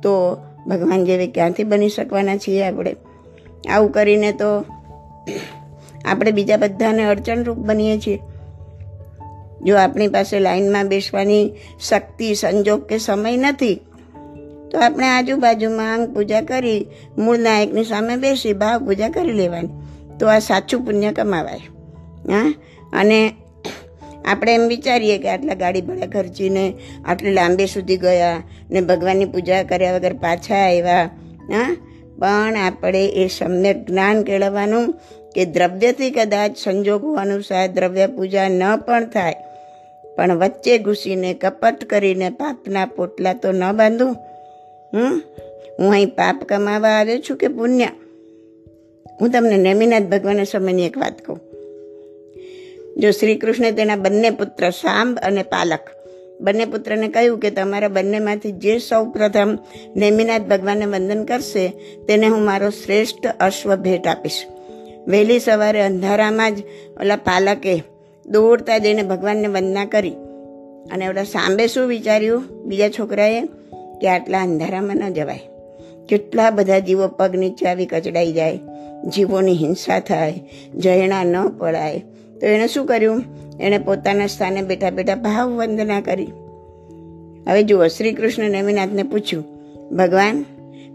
તો 0.02 0.38
ભગવાન 0.66 1.04
જેવી 1.04 1.26
ક્યાંથી 1.26 1.64
બની 1.64 1.88
શકવાના 1.88 2.36
છીએ 2.36 2.62
આપણે? 2.62 2.96
આવું 3.70 3.92
કરીને 3.92 4.32
તો 4.32 4.64
આપણે 6.04 6.30
બીજા 6.30 6.56
બધાને 6.56 7.04
અડચણરૂપ 7.04 7.56
બનીએ 7.56 7.98
છીએ. 7.98 8.18
જો 9.62 9.76
આપણી 9.76 10.08
પાસે 10.08 10.38
લાઈનમાં 10.38 10.88
બેસવાની 10.88 11.52
શક્તિ, 11.88 12.34
સંજોગ 12.34 12.86
કે 12.86 12.98
સમય 12.98 13.36
નથી, 13.36 13.80
તો 14.70 14.78
આપણે 14.78 15.06
આજુબાજુમાં 15.06 15.94
અંગ 15.94 16.14
પૂજા 16.14 16.40
કરી 16.40 16.86
મૂળ 17.18 17.38
નાયકની 17.38 17.84
સામે 17.84 18.16
બેસી 18.16 18.52
ભાવ 18.52 18.86
પૂજા 18.86 19.08
કરી 19.08 19.32
લેવાની. 19.32 19.68
તો 20.20 20.26
આ 20.26 20.38
સાચું 20.38 20.86
પુણ્ય 20.86 21.12
કમાવાય. 21.12 21.60
હા? 22.32 22.54
અને 22.92 23.32
આપણે 24.24 24.54
એમ 24.54 24.68
વિચારીએ 24.68 25.18
કે 25.18 25.28
આટલા 25.28 25.54
ગાડી 25.54 25.80
ભાડા 25.80 26.06
ખર્ચીને 26.06 26.74
આટલી 27.04 27.32
લાંબે 27.32 27.66
સુધી 27.66 27.96
ગયા 27.96 28.42
ને 28.70 28.80
ભગવાનની 28.80 29.24
પૂજા 29.24 29.62
કર્યા 29.62 29.94
વગર 29.96 30.12
પાછા 30.12 30.54
આવ્યા. 30.54 31.10
હા? 31.52 31.76
પણ 32.18 32.56
આપણે 32.56 33.06
એ 33.06 33.28
સમ્યક 33.28 33.90
જ્ઞાન 33.90 34.22
કેળવવાનું 34.22 34.94
કે 35.34 35.44
દ્રવ્યથી 35.44 36.10
કદાચ 36.10 36.56
સંજોગો 36.56 37.14
અનુસાર 37.14 37.66
દ્રવ્ય 37.66 38.06
પૂજા 38.06 38.48
ન 38.48 38.76
પણ 38.76 39.06
થાય. 39.06 39.34
પણ 40.18 40.38
વચ્ચે 40.38 40.78
ઘૂસીને 40.78 41.34
કપટ 41.34 41.84
કરીને 41.84 42.30
પાપના 42.30 42.86
પોટલા 42.86 43.32
તો 43.32 43.52
ન 43.52 43.72
બાંધું. 43.72 44.16
હમ? 44.94 45.20
હું 45.78 45.90
અહીં 45.90 46.08
પાપ 46.08 46.44
કમાવા 46.44 46.88
આવ્યો 46.88 47.18
છું 47.18 47.36
કે 47.36 47.48
પુણ્ય? 47.48 47.84
હું 49.20 49.30
તમને 49.30 49.56
નેમિનાથ 49.56 50.02
ભગવાન 50.02 50.44
સમયની 50.44 50.86
એક 50.86 50.98
વાત 50.98 51.24
કહું. 51.24 51.40
જો 52.96 53.10
શ્રી 53.10 53.36
કૃષ્ણે 53.36 53.72
તેના 53.72 53.96
બંને 53.96 54.30
પુત્ર 54.30 54.70
સાંબ 54.70 55.18
અને 55.18 55.42
પાલક, 55.42 55.80
બંને 56.40 56.64
પુત્રને 56.64 57.08
કહ્યું 57.08 57.38
કે 57.38 57.50
તમારા 57.50 57.88
બંનેમાંથી 57.88 58.52
જે 58.52 58.78
સૌ 58.78 59.04
પ્રથમ 59.04 59.58
નેમિનાથ 59.96 60.42
ભગવાનને 60.42 60.84
વંદન 60.84 61.24
કરશે, 61.24 61.68
તેને 62.08 62.26
હું 62.26 62.44
મારો 62.44 62.70
શ્રેષ્ઠ 62.70 63.26
અશ્વ 63.40 63.76
ભેટ 63.76 64.06
આપીશ. 64.06 64.44
વહેલી 65.06 65.38
સવારે 65.38 65.80
અંધારામાં 65.80 66.54
જ 66.54 66.58
ઓલા 67.00 67.16
પાલકે 67.16 67.82
દોડતા 68.30 68.78
જઈને 68.78 69.02
ભગવાનને 69.02 69.46
વંદના 69.46 69.84
કરી. 69.84 70.14
અને 70.92 71.04
એવડા 71.04 71.22
સાંભે 71.22 71.66
શું 71.66 71.88
વિચાર્યું? 71.88 72.64
બીજા 72.64 72.88
છોકરાએ 72.88 73.40
કે 74.00 74.08
આટલા 74.08 74.42
અંધારામાં 74.42 74.96
ન 74.96 75.08
જવાય. 75.08 75.40
કેટલા 76.08 76.50
બધા 76.50 76.78
જીવો 76.78 77.08
પગ 77.08 77.36
નીચે 77.36 77.66
આવી 77.66 77.86
કચડાઈ 77.86 78.32
જાય. 78.32 78.58
જીવોની 79.08 79.54
હિંસા 79.54 80.00
થાય. 80.00 80.34
જયણા 80.74 81.24
ન 81.24 81.48
પડાય. 81.48 81.98
તો 82.40 82.46
એણે 82.46 82.66
શું 82.66 82.86
કર્યું? 82.86 83.22
એણે 83.60 83.78
પોતાના 83.78 84.26
સ્થાને 84.26 84.62
બેઠા 84.62 84.90
બેઠા 84.90 85.14
ભાવ 85.14 85.48
વંદના 85.50 86.00
કરી. 86.00 86.32
હવે 87.48 87.62
જુઓ 87.62 87.86
શ્રી 87.86 88.12
કૃષ્ણ 88.12 88.50
નેમિનાથને 88.50 89.02
પૂછ્યું, 89.02 89.44
ભગવાન, 89.96 90.42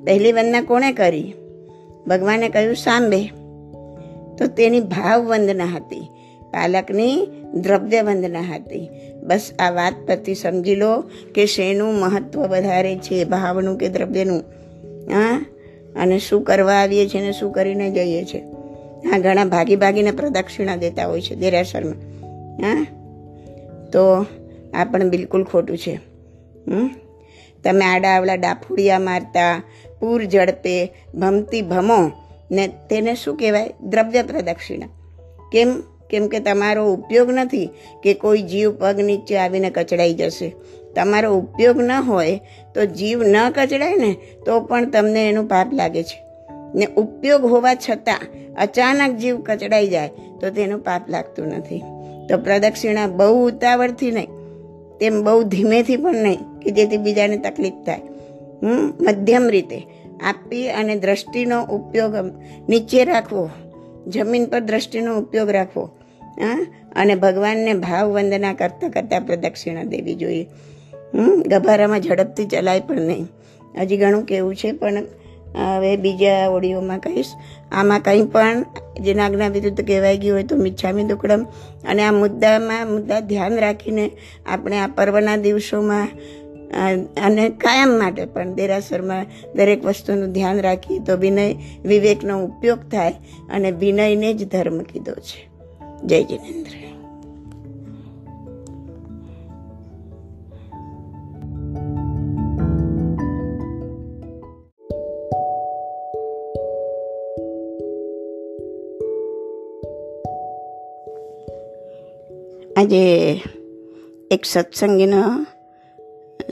પહેલી 0.04 0.32
વંદના 0.32 0.62
કોણે 0.62 0.92
કરી? 0.92 1.34
ભગવાને 2.08 2.50
કહ્યું, 2.50 2.76
સાંબે. 2.76 3.26
તો 4.38 4.48
તેની 4.48 4.80
ભાવ 4.80 5.22
વંદના 5.22 5.66
હતી. 5.66 6.08
પાલકની 6.54 7.28
દ્રવ્ય 7.54 8.02
વંદના 8.02 8.42
હતી. 8.42 8.90
બસ 9.24 9.52
આ 9.60 9.72
વાત 9.72 9.94
પરથી 10.08 10.36
સમજી 10.36 10.76
લો 10.76 11.04
કે 11.36 11.46
શેનું 11.46 11.94
મહત્વ 11.94 12.42
વધારે 12.42 12.96
છે, 12.96 13.24
ભાવનું 13.24 13.78
કે 13.78 13.90
દ્રવ્યનું? 13.90 14.44
હા? 15.12 15.46
અને 15.96 16.20
શું 16.20 16.42
કરવા 16.42 16.74
આવીએ 16.74 17.10
છીએ 17.10 17.22
ને 17.22 17.32
શું 17.32 17.52
કરીને 17.52 17.90
જઈએ 17.92 18.26
છીએ? 18.26 18.42
હા, 19.10 19.20
ઘણા 19.20 19.46
ભાગી 19.46 19.76
ભાગીને 19.76 20.12
પ્રદક્ષિણા 20.12 20.76
દેતા 20.76 21.06
હોય 21.06 21.22
છે 21.22 21.36
દેરાસરમાં. 21.36 21.96
હા? 22.56 22.88
તો 23.94 24.26
આ 24.74 24.84
પણ 24.84 25.10
બિલકુલ 25.10 25.44
ખોટું 25.44 25.78
છે. 25.78 26.00
હમ? 26.68 26.90
તમે 27.64 27.86
આડા 27.86 28.10
આવડા 28.10 28.36
ડાફુડિયા 28.36 29.00
મારતા, 29.00 29.64
પૂર 30.00 30.24
ઝડપે 30.24 30.94
ભમતી 31.16 31.62
ભમો 31.62 32.12
ને 32.52 32.68
તેને 32.68 33.16
શું 33.16 33.38
કહેવાય? 33.38 33.74
દ્રવ્ય 33.82 34.24
પ્રદક્ષિણા. 34.24 34.88
કેમ? 35.52 35.84
કેમ 36.14 36.28
કે 36.28 36.40
તમારો 36.40 36.84
ઉપયોગ 36.94 37.32
નથી 37.32 37.70
કે 38.04 38.14
કોઈ 38.14 38.42
જીવ 38.42 38.72
પગ 38.80 39.00
નીચે 39.02 39.38
આવીને 39.38 39.70
કચડાઈ 39.70 40.14
જશે. 40.14 40.50
તમારો 40.96 41.30
ઉપયોગ 41.38 41.82
ન 41.82 41.92
હોય 41.92 42.40
તો 42.76 42.86
જીવ 42.86 43.24
ન 43.24 43.38
કચડાય 43.50 43.96
ને 43.96 44.12
તો 44.46 44.60
પણ 44.60 44.90
તમને 44.90 45.30
એનું 45.30 45.48
પાપ 45.48 45.74
લાગે 45.74 46.04
છે. 46.04 46.20
ને 46.76 46.86
ઉપયોગ 46.98 47.46
હોવા 47.46 47.74
છતાં 47.76 48.22
અચાનક 48.56 49.18
જીવ 49.18 49.42
કચડાઈ 49.42 49.88
જાય 49.88 50.10
તો 50.42 50.50
તેનું 50.50 50.80
પાપ 50.80 51.10
લાગતું 51.10 51.48
નથી. 51.48 51.82
તો 52.30 52.38
પ્રદક્ષિણા 52.38 53.08
બહુ 53.08 53.48
ઉતાવળથી 53.48 54.12
નહીં, 54.12 54.30
તેમ 55.00 55.24
બહુ 55.24 55.44
ધીમેથી 55.44 55.98
પણ 55.98 56.16
નહીં 56.16 56.60
કે 56.60 56.72
જેથી 56.72 56.98
બીજાને 56.98 57.38
તકલીફ 57.38 57.74
થાય. 57.86 58.02
હમ, 58.62 58.94
મધ્યમ 59.02 59.50
રીતે 59.50 59.80
આપી 60.24 60.70
અને 60.70 60.96
દ્રષ્ટિનો 60.96 61.64
ઉપયોગ 61.64 62.16
નીચે 62.70 63.04
રાખવો, 63.04 63.50
જમીન 64.08 64.46
પર 64.46 64.60
દ્રષ્ટિનો 64.60 65.18
ઉપયોગ 65.18 65.50
રાખવો 65.50 65.90
હા? 66.42 66.66
અને 66.96 67.16
ભગવાનને 67.16 67.74
ભાવ 67.74 68.10
વંદના 68.10 68.54
કરતાં 68.54 68.90
કરતાં 68.90 69.22
પ્રદક્ષિણા 69.22 69.84
દેવી 69.84 70.16
જોઈએ. 70.16 70.46
હમ? 71.16 71.42
ગભારામાં 71.42 72.02
ઝડપથી 72.02 72.46
ચલાય 72.46 72.80
પણ 72.80 73.02
નહીં. 73.02 73.28
હજી 73.82 73.98
ઘણું 73.98 74.24
કેવું 74.24 74.56
છે, 74.56 74.72
પણ 74.72 74.94
હવે 75.76 75.98
બીજા 75.98 76.50
ઓડિયોમાં 76.50 77.00
કહીશ. 77.00 77.34
આમાં 77.72 78.00
કંઈ 78.00 78.26
પણ 78.26 78.66
જેના 79.02 79.26
આજ્ઞા 79.26 79.48
વિરુદ્ધ 79.48 79.88
કહેવાઈ 79.88 80.18
ગયું 80.18 80.36
હોય 80.36 80.44
તો 80.44 80.56
મિચ્છામી 80.56 81.04
દુકડમ. 81.04 81.46
અને 81.90 82.04
આ 82.04 82.12
મુદ્દામાં, 82.12 82.88
મુદ્દા 82.88 83.20
ધ્યાન 83.20 83.56
રાખીને 83.56 84.12
આપણે 84.46 84.80
આ 84.80 84.88
પર્વના 84.88 85.36
દિવસોમાં 85.36 86.08
અને 87.26 87.50
કાયમ 87.50 87.90
માટે 88.00 88.26
પણ 88.26 88.54
દેરાસરમાં 88.54 89.26
દરેક 89.56 89.86
વસ્તુનું 89.86 90.32
ધ્યાન 90.32 90.60
રાખીએ 90.60 91.00
તો 91.00 91.18
વિનય 91.18 91.56
વિવેકનો 91.86 92.44
ઉપયોગ 92.44 92.80
થાય 92.80 93.14
અને 93.54 93.72
વિનયને 93.72 94.34
જ 94.34 94.48
ધર્મ 94.48 94.80
કીધો 94.80 95.12
છે. 95.12 95.53
જય 96.06 96.24
જિનેન્દ્ર 96.24 96.72
આજે 112.78 113.42
એક 114.32 114.46
સત્સંગીનો 114.46 115.46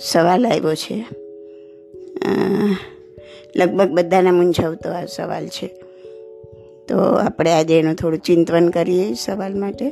સવાલ 0.01 0.47
આવ્યો 0.47 0.75
છે. 0.75 1.05
લગભગ 3.55 3.89
બધાને 3.89 4.31
મૂંઝવતો 4.31 4.89
આ 4.89 5.05
સવાલ 5.05 5.47
છે. 5.47 5.90
તો 6.91 6.99
આપણે 6.99 7.51
આજે 7.51 7.79
એનું 7.79 7.95
થોડું 7.95 8.19
ચિંતન 8.19 8.69
કરીએ 8.69 9.13
સવાલ 9.13 9.59
માટે. 9.59 9.89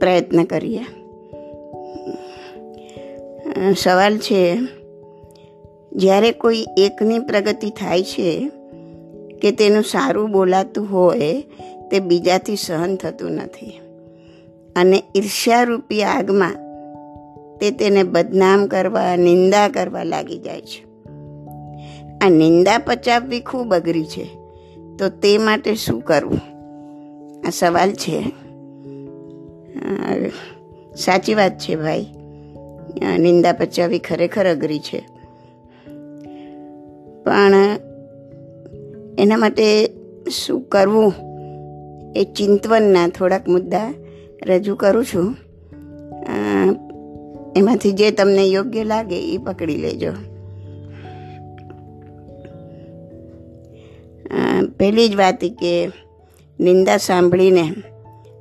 પ્રયત્ન 0.00 0.44
કરીએ. 0.44 0.80
સવાલ 3.72 4.18
છે, 4.18 4.58
જ્યારે 5.92 6.32
કોઈ 6.32 6.66
એકની 6.76 7.18
પ્રગતિ 7.18 7.70
થાય 7.70 8.02
છે 8.02 8.50
કે 9.42 9.50
તેનું 9.50 9.82
સારું 9.82 10.30
બોલાતું 10.30 10.92
હોય, 10.92 11.42
તે 11.90 12.00
બીજાથી 12.00 12.56
સહન 12.56 12.96
થતું 12.96 13.30
નથી. 13.30 13.80
અને 14.76 15.02
ઈર્ષ્યારૂપી 15.16 16.02
આગમાં 16.02 16.54
તે 17.58 17.70
તેને 17.70 18.02
બદનામ 18.02 18.66
કરવા, 18.66 19.16
નિંદા 19.16 19.68
કરવા 19.68 20.02
લાગી 20.02 20.38
જાય 20.38 20.60
છે. 20.60 20.84
આ 22.20 22.28
નિંદા 22.28 22.78
પચાવવી 22.78 23.40
ખૂબ 23.40 23.74
અઘરી 23.74 24.04
છે. 24.04 24.39
તો 25.00 25.08
તે 25.08 25.38
માટે 25.38 25.74
શું 25.74 26.00
કરવું? 26.00 26.40
આ 27.46 27.50
સવાલ 27.50 27.92
છે. 27.92 28.32
સાચી 30.96 31.34
વાત 31.34 31.58
છે 31.58 31.76
ભાઈ. 31.76 32.06
નિંદા 33.18 33.52
પચાવી 33.52 33.98
ખરેખર 33.98 34.50
અઘરી 34.50 34.78
છે. 34.78 35.06
પણ 37.24 37.54
એના 39.18 39.36
માટે 39.36 39.90
શું 40.30 40.62
કરવું? 40.62 41.12
એ 42.16 42.24
ચિંતવનના 42.24 43.08
થોડાક 43.08 43.48
મુદ્દા 43.48 43.94
રજૂ 44.46 44.74
કરું 44.74 45.04
છું. 45.04 45.36
એમાંથી 47.56 47.92
જે 47.92 48.10
તમને 48.10 48.44
યોગ્ય 48.44 48.84
લાગે 48.84 49.32
એ 49.34 49.38
પકડી 49.38 49.76
લેજો. 49.76 50.12
પહેલી 54.78 55.08
જ 55.08 55.16
વાત 55.16 55.40
કે 55.40 55.90
નિંદા 56.60 56.96
સાંભળીને 56.96 57.72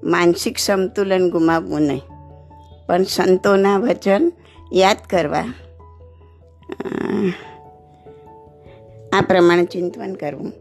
માનસિક 0.03 0.57
સંતુલન 0.57 1.29
ગુમાવવું 1.29 1.81
નહીં. 1.81 2.01
પણ 2.87 3.03
સંતોના 3.03 3.77
વચન 3.77 4.31
યાદ 4.73 4.97
કરવા 5.09 5.43
આ 9.13 9.21
પ્રમાણે 9.21 9.65
ચિંતન 9.65 10.13
કરવું. 10.13 10.51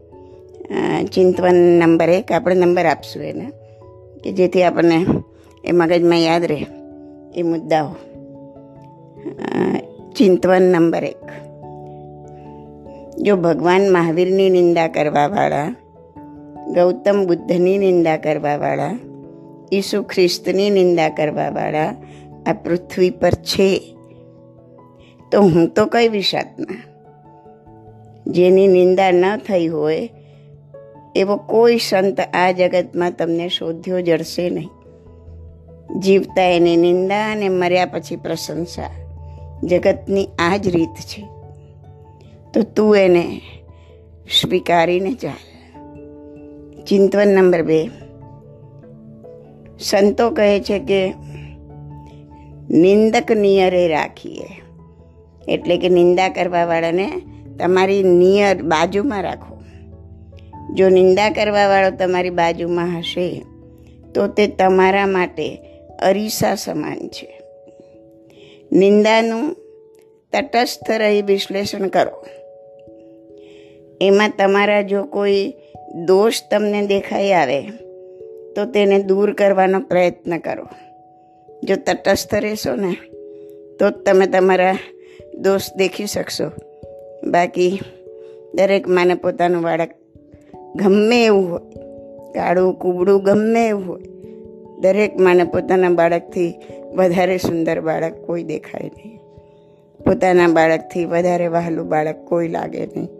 ચિંતવન 1.11 1.55
નંબર 1.55 2.09
એક, 2.09 2.31
આપણે 2.31 2.55
નંબર 2.55 2.85
આપશું 2.85 3.23
એને, 3.23 3.51
કે 4.23 4.31
જેથી 4.31 4.63
આપણને 4.63 5.05
એ 5.65 5.71
મગજમાં 5.71 6.19
યાદ 6.19 6.45
રહે 6.45 6.65
એ 7.35 7.41
મુદ્દાઓ. 7.41 7.95
ચિંતવન 10.15 10.61
નંબર 10.61 11.03
એક. 11.03 11.48
જો 13.19 13.35
ભગવાન 13.35 13.91
મહાવીરની 13.91 14.49
નિંદા 14.49 14.87
કરવાવાળા, 14.87 15.75
ગૌતમ 16.67 17.25
બુદ્ધની 17.27 17.77
નિંદા 17.77 18.17
કરવાવાળા, 18.17 18.99
ઈસુ 19.73 20.03
ખ્રિસ્તની 20.03 20.69
નિંદા 20.69 21.09
કરવાવાળા 21.09 21.95
આ 22.45 22.53
પૃથ્વી 22.53 23.09
પર 23.09 23.29
છે, 23.29 23.95
તો 25.31 25.41
હું 25.41 25.67
તો 25.67 25.85
કઈ 25.85 26.07
વિષાદમાં? 26.07 26.77
જેની 28.31 28.67
નિંદા 28.67 29.11
ન 29.11 29.37
થઈ 29.37 29.67
હોય, 29.67 30.09
એવો 31.15 31.35
કોઈ 31.35 31.77
સંત 31.77 32.19
આ 32.33 32.51
જગતમાં 32.51 33.11
તમને 33.11 33.49
શોધ્યો 33.49 34.01
જડશે 34.01 34.49
નહીં. 34.49 34.69
જીવતા 35.99 36.41
એની 36.41 36.77
નિંદા 36.77 37.31
અને 37.31 37.49
મર્યા 37.49 37.85
પછી 37.85 38.15
પ્રશંસા 38.15 38.89
જગતની 39.63 40.27
આ 40.39 40.57
જ 40.57 40.67
રીત 40.67 40.95
છે. 40.99 41.38
તો 42.53 42.61
તું 42.61 42.97
એને 42.97 43.41
સ્વીકારીને 44.41 45.13
ચાલ. 45.13 45.49
ચિંતવન 46.83 47.27
નંબર 47.27 47.61
બે. 47.61 47.89
સંતો 49.79 50.29
કહે 50.29 50.59
છે 50.59 50.79
કે 50.79 51.13
નિંદક 52.69 53.31
નિયરે 53.31 53.87
રાખીએ. 53.87 54.61
એટલે 55.47 55.77
કે 55.77 55.89
નિંદા 55.89 56.29
કરવાવાળાને 56.29 57.11
તમારી 57.59 58.03
નિયર 58.03 58.63
બાજુમાં 58.63 59.23
રાખો. 59.23 59.57
જો 60.73 60.89
નિંદા 60.89 61.29
કરવાવાળો 61.29 61.89
તમારી 61.89 62.29
બાજુમાં 62.29 62.99
હશે, 62.99 63.45
તો 64.15 64.27
તે 64.27 64.47
તમારા 64.47 65.07
માટે 65.07 65.55
અરીસા 65.99 66.55
સમાન 66.55 67.07
છે. 67.07 67.41
નિંદાનું 68.71 69.55
તટસ્થ 70.33 70.91
રહી 70.91 71.21
વિશ્લેષણ 71.21 71.87
કરો. 71.87 72.38
એમાં 74.01 74.31
તમારા 74.37 74.81
જો 74.81 75.03
કોઈ 75.03 75.53
દોષ 76.05 76.41
તમને 76.51 76.87
દેખાઈ 76.87 77.31
આવે, 77.31 77.61
તો 78.55 78.65
તેને 78.65 78.99
દૂર 78.99 79.33
કરવાનો 79.33 79.79
પ્રયત્ન 79.79 80.37
કરો. 80.37 80.67
જો 81.63 81.75
તટસ્થ 81.75 82.35
રહેશો 82.35 82.75
ને, 82.75 82.95
તો 83.79 83.89
જ 83.89 83.93
તમે 83.93 84.27
તમારા 84.27 84.77
દોષ 85.39 85.61
દેખી 85.77 86.05
શકશો. 86.05 86.51
બાકી 87.29 87.81
દરેક 88.53 88.87
માને 88.87 89.13
પોતાનું 89.13 89.61
બાળક 89.61 89.89
ગમે 90.75 91.25
એવું 91.25 91.51
હોય, 91.51 91.61
કાળું 92.33 92.73
કુબડું 92.73 93.23
ગમે 93.23 93.67
એવું 93.67 93.87
હોય, 93.87 94.01
દરેક 94.79 95.19
માને 95.19 95.43
પોતાના 95.43 95.89
બાળકથી 95.89 96.53
વધારે 96.95 97.37
સુંદર 97.37 97.81
બાળક 97.81 98.13
કોઈ 98.13 98.43
દેખાય 98.43 98.81
નહીં. 98.81 99.19
પોતાના 100.05 100.47
બાળકથી 100.47 101.05
વધારે 101.05 101.47
વહાલું 101.47 101.89
બાળક 101.89 102.25
કોઈ 102.25 102.47
લાગે 102.47 102.85
નહીં. 102.85 103.18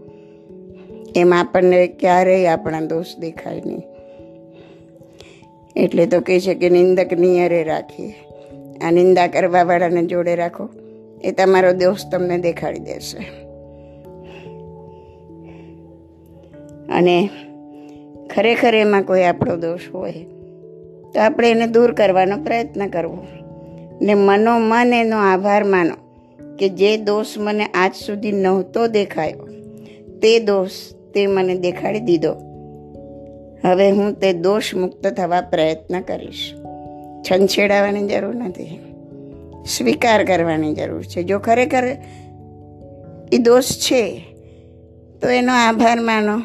એમાં 1.15 1.39
આપણને 1.39 1.87
ક્યારેય 1.87 2.47
આપણા 2.47 2.81
દોષ 2.81 3.05
દેખાય 3.19 3.61
નહીં. 3.65 3.81
એટલે 5.75 6.05
તો 6.05 6.19
કહે 6.19 6.39
છે 6.39 6.53
કે 6.53 6.69
નિંદક 6.69 7.13
નિયરે 7.13 7.63
રાખીએ. 7.63 8.15
આ 8.81 8.91
નિંદા 8.91 9.27
કરવાવાળાને 9.27 10.05
જોડે 10.05 10.35
રાખો. 10.35 10.69
એ 11.23 11.31
તમારો 11.31 11.73
દોષ 11.73 12.05
તમને 12.11 12.37
દેખાડી 12.37 12.79
દેશે. 12.79 13.17
અને 16.89 17.29
ખરેખર 18.35 18.75
એમાં 18.75 19.03
કોઈ 19.03 19.23
આપણો 19.23 19.55
દોષ 19.55 19.79
હોય, 19.93 20.11
તો 21.13 21.19
આપણે 21.22 21.51
એને 21.51 21.67
દૂર 21.67 21.93
કરવાનો 21.93 22.37
પ્રયત્ન 22.43 22.87
કરવો. 22.87 23.27
ને 24.01 24.13
મનોમન 24.13 24.93
એનો 24.93 25.17
આભાર 25.17 25.63
માનો 25.63 25.95
કે 26.55 26.69
જે 26.69 26.98
દોષ 26.98 27.37
મને 27.37 27.65
આજ 27.65 27.93
સુધી 28.05 28.31
નહોતો 28.31 28.87
દેખાયો, 28.87 29.48
તે 30.19 30.39
દોષ 30.39 30.69
તે 31.13 31.27
મને 31.27 31.55
દેખાડી 31.55 32.00
દીધો. 32.00 32.33
હવે 33.63 33.91
હું 33.91 34.13
તે 34.13 34.33
દોષ 34.33 34.75
મુક્ત 34.75 35.07
થવા 35.07 35.41
પ્રયત્ન 35.41 36.01
કરીશ. 36.01 36.53
છંછેડાવાની 37.24 38.07
જરૂર 38.07 38.35
નથી. 38.35 38.79
સ્વીકાર 39.67 40.25
કરવાની 40.25 40.75
જરૂર 40.75 41.03
છે. 41.03 41.24
જો 41.24 41.39
ખરેખર 41.39 41.83
એ 43.31 43.37
દોષ 43.37 43.63
છે, 43.63 44.35
તો 45.22 45.29
એનો 45.29 45.53
આભાર 45.53 46.00
માનો 46.00 46.37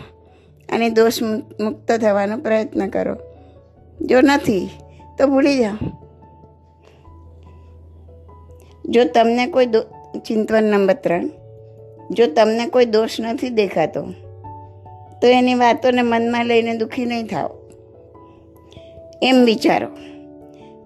અને 0.73 0.91
દોષ 0.91 1.23
મુક્ત 1.61 1.93
થવાનો 1.93 2.37
પ્રયત્ન 2.37 2.89
કરો. 2.89 3.17
જો 4.01 4.21
નથી, 4.21 4.69
તો 5.19 5.27
ભૂલી 5.27 5.59
જાઓ. 5.59 5.91
જો 8.85 9.05
તમને 9.05 9.47
કોઈ 9.47 9.67
ચિંતવન 10.27 10.65
નંબર 10.65 10.95
ત્રણ. 10.95 11.31
જો 12.11 12.27
તમને 12.27 12.67
કોઈ 12.67 12.85
દોષ 12.85 13.21
નથી 13.21 13.49
દેખાતો 13.49 14.05
તો 15.23 15.27
એની 15.29 15.55
વાતોને 15.55 16.03
મનમાં 16.03 16.47
લઈને 16.47 16.77
દુઃખી 16.77 17.05
નહીં 17.05 17.27
થાઓ. 17.27 17.51
એમ 19.23 19.45
વિચારો 19.45 19.89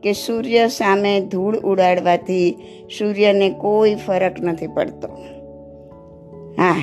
કે 0.02 0.12
સૂર્ય 0.12 0.68
સામે 0.68 1.20
ધૂળ 1.20 1.56
ઉડાડવાથી 1.58 2.44
સૂર્યને 2.98 3.48
કોઈ 3.50 3.94
ફરક 3.94 4.40
નથી 4.40 4.66
પડતો. 4.66 5.08
હા 6.58 6.76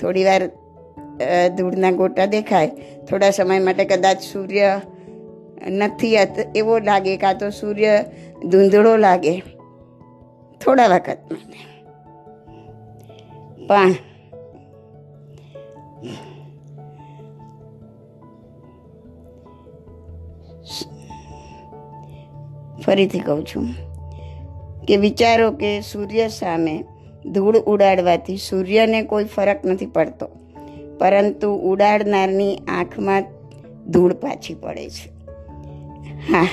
થોડી 0.00 0.24
વાર 0.24 0.46
ધૂળના 1.56 1.90
ગોટા 1.92 2.26
દેખાય. 2.26 2.70
થોડા 3.10 3.30
સમય 3.30 3.58
માટે 3.58 3.84
કદાચ 3.84 4.20
સૂર્ય 4.22 4.80
નથી 5.68 6.16
એવો 6.56 6.78
લાગે 6.78 7.16
કાં 7.16 7.38
તો 7.38 7.50
સૂર્ય 7.50 8.04
ધૂંધળો 8.44 8.96
લાગે. 8.96 9.38
થોડા 10.60 10.86
વખત 10.86 11.18
માટે. 11.32 11.64
પણ 13.66 13.94
ફરીથી 22.84 23.18
કહું 23.18 23.46
છું 23.46 23.66
કે 24.88 24.96
વિચારો 24.96 25.50
કે 25.50 25.80
સૂર્ય 25.80 26.28
સામે 26.28 26.74
ધૂળ 27.32 27.56
ઉડાડવાથી 27.56 28.36
સૂર્યને 28.36 29.02
કોઈ 29.02 29.24
ફરક 29.24 29.64
નથી 29.64 29.86
પડતો, 29.86 30.28
પરંતુ 30.98 31.50
ઉડાડનારની 31.64 32.56
આંખમાં 32.56 33.24
ધૂળ 33.90 34.12
પાછી 34.12 34.54
પડે 34.54 34.88
છે. 34.88 35.08
હા, 36.32 36.48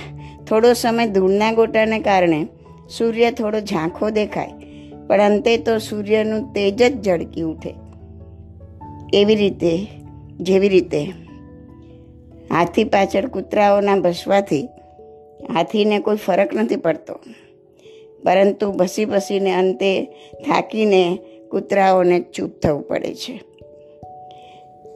થોડો 0.48 0.74
સમય 0.74 1.08
ધૂળના 1.08 1.52
ગોટાને 1.52 2.00
કારણે 2.00 2.48
સૂર્ય 2.90 3.32
થોડો 3.32 3.60
ઝાંખો 3.60 4.10
દેખાય, 4.10 4.54
પણ 5.08 5.22
અંતે 5.22 5.58
તો 5.58 5.78
સૂર્યનું 5.78 6.54
તેજ 6.54 6.82
જ 6.82 7.02
ઝળકી 7.06 7.42
ઉઠે. 7.42 7.74
એવી 9.14 9.36
રીતે, 9.36 9.74
જેવી 10.40 10.70
રીતે 10.70 11.02
હાથી 12.52 12.84
પાછળ 12.84 13.26
કૂતરાઓના 13.26 13.96
ભસવાથી 13.96 14.68
હાથીને 15.54 16.00
કોઈ 16.00 16.16
ફરક 16.16 16.54
નથી 16.54 16.76
પડતો. 16.76 17.20
પરંતુ 18.24 18.72
ભસી 18.72 19.06
ભસીને 19.06 19.52
અંતે 19.54 20.04
થાકીને 20.46 21.18
કૂતરાઓને 21.52 22.20
ચૂપ 22.20 22.52
થવું 22.60 22.88
પડે 22.88 23.14
છે. 23.14 23.34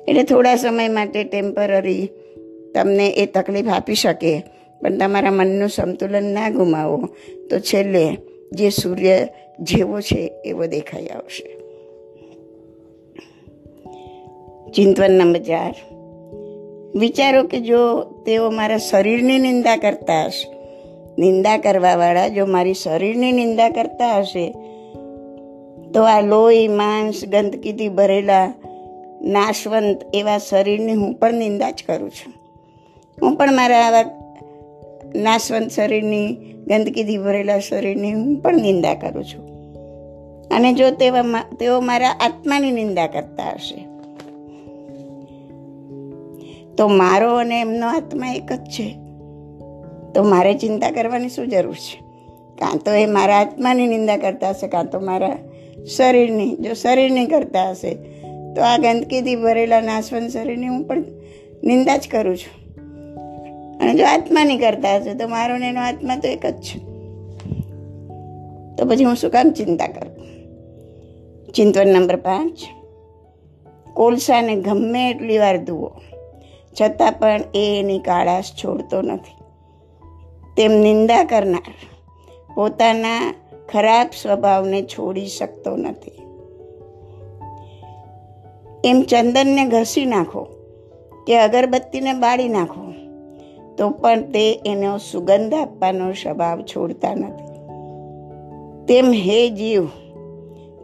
એટલે 0.07 0.23
થોડા 0.23 0.55
સમય 0.55 0.87
માટે 0.87 1.23
ટેમ્પરરી 1.23 2.09
તમને 2.75 3.09
એ 3.09 3.25
તકલીફ 3.25 3.67
આપી 3.67 3.95
શકે, 3.95 4.43
પણ 4.81 4.97
તમારા 4.97 5.31
મનનું 5.31 5.69
સંતુલન 5.69 6.23
ના 6.23 6.49
ગુમાવો 6.49 7.09
તો 7.49 7.59
છેલ્લે 7.59 8.17
જે 8.51 8.69
સૂર્ય 8.69 9.27
જેવો 9.59 10.01
છે 10.01 10.31
એવો 10.45 10.65
દેખાઈ 10.65 11.07
આવશે. 11.07 11.57
ચિંતન 14.71 15.11
નંબર 15.11 15.39
ચાર. 15.39 15.96
વિચારો 16.97 17.43
કે 17.43 17.59
જો 17.59 18.03
તેઓ 18.03 18.49
મારા 18.49 18.77
શરીરની 18.77 19.39
નિંદા 19.39 19.77
કરતા 19.77 20.25
હશે, 20.25 20.51
નિંદા 21.17 21.57
કરવાવાળા 21.57 22.27
જો 22.27 22.45
મારી 22.45 22.73
શરીરની 22.73 23.31
નિંદા 23.31 23.69
કરતા 23.69 24.17
હશે, 24.17 24.51
તો 25.93 26.03
આ 26.03 26.21
લોહી, 26.21 26.67
માંસ, 26.67 27.25
ગંદકીથી 27.27 27.89
ભરેલા 27.89 28.53
નાશવંત 29.21 30.01
એવા 30.13 30.37
શરીરની 30.37 30.93
હું 30.93 31.13
પણ 31.13 31.33
નિંદા 31.33 31.71
જ 31.71 31.83
કરું 31.87 32.11
છું. 32.11 32.33
હું 33.21 33.35
પણ 33.35 33.53
મારા 33.53 33.77
આવા 33.77 34.03
નાશવંત 35.15 35.71
શરીરની, 35.71 36.37
ગંદકીથી 36.67 37.17
ભરેલા 37.17 37.59
શરીરની 37.59 38.13
હું 38.13 38.35
પણ 38.35 38.61
નિંદા 38.61 38.93
કરું 38.93 39.23
છું. 39.23 39.57
અને 40.51 40.73
જો 40.73 40.91
તેવા 40.91 41.23
તેઓ 41.59 41.79
મારા 41.79 42.09
આત્માની 42.09 42.71
નિંદા 42.71 43.07
કરતા 43.07 43.43
હશે 43.53 43.86
તો 46.77 46.87
મારો 46.87 47.35
અને 47.35 47.61
એમનો 47.61 47.87
આત્મા 47.87 48.31
એક 48.31 48.53
જ 48.53 48.63
છે. 48.63 48.93
તો 50.13 50.23
મારે 50.23 50.53
ચિંતા 50.53 50.91
કરવાની 50.91 51.29
શું 51.29 51.47
જરૂર 51.47 51.73
છે? 51.73 52.01
કાં 52.59 52.77
તો 52.77 52.91
એ 52.91 53.05
મારા 53.05 53.35
આત્માની 53.35 53.87
નિંદા 53.87 54.17
કરતા 54.17 54.49
હશે, 54.49 54.67
કાં 54.67 54.85
તો 54.85 54.99
મારા 54.99 55.37
શરીરની, 55.97 56.55
જો 56.55 56.73
શરીરની 56.73 57.25
કરતા 57.25 57.69
હશે, 57.69 57.93
તો 58.55 58.61
આ 58.61 58.77
ગંદકીથી 58.77 59.35
ભરેલા 59.35 59.81
નાશવંત 59.81 60.29
શરીરની 60.29 60.67
હું 60.67 60.83
પણ 60.83 61.03
નિંદા 61.63 61.97
જ 61.97 62.07
કરું 62.11 62.37
છું. 62.37 62.75
અને 63.79 63.93
જો 63.93 64.05
આત્માની 64.05 64.57
કરતા 64.57 64.95
હશે, 64.95 65.13
તો 65.13 65.27
મારો 65.27 65.57
ને 65.57 65.69
એનો 65.69 65.81
આત્મા 65.81 66.15
તો 66.15 66.27
એક 66.27 66.45
જ 66.45 66.61
છે. 66.61 66.79
તો 68.75 68.85
પછી 68.85 69.03
હું 69.03 69.15
શું 69.15 69.31
કામ 69.31 69.49
ચિંતા 69.49 69.87
કરું? 69.87 70.17
ચિંતન 71.53 71.87
નંબર 71.87 72.15
પાંચ. 72.15 72.57
કોલસાને 73.93 74.55
ગમે 74.55 75.09
એટલી 75.09 75.37
વાર 75.37 75.57
ધુઓ 75.57 75.91
છતાં 76.81 77.11
પણ 77.11 77.43
એ 77.55 77.79
એની 77.79 77.99
કાળાશ 77.99 78.51
છોડતો 78.51 79.01
નથી. 79.01 79.37
તેમ 80.57 80.71
નિંદા 80.71 81.23
કરનાર 81.23 81.73
પોતાના 82.55 83.33
ખરાબ 83.69 84.07
સ્વભાવને 84.21 84.81
છોડી 84.81 85.27
શકતો 85.27 85.75
નથી. 85.75 86.21
એમ 88.85 89.01
ચંદનને 89.01 89.65
ઘસી 89.65 90.05
નાખો 90.05 90.43
કે 91.27 91.39
અગરબત્તીને 91.39 92.13
બાળી 92.13 92.47
નાખો, 92.47 92.83
તો 93.77 93.89
પણ 93.89 94.21
તે 94.21 94.45
એનો 94.65 94.97
સુગંધ 94.97 95.53
આપવાનો 95.53 96.13
સ્વભાવ 96.13 96.61
છોડતા 96.61 97.15
નથી. 97.15 97.53
તેમ 98.85 99.13
હે 99.13 99.39
જીવ, 99.49 99.85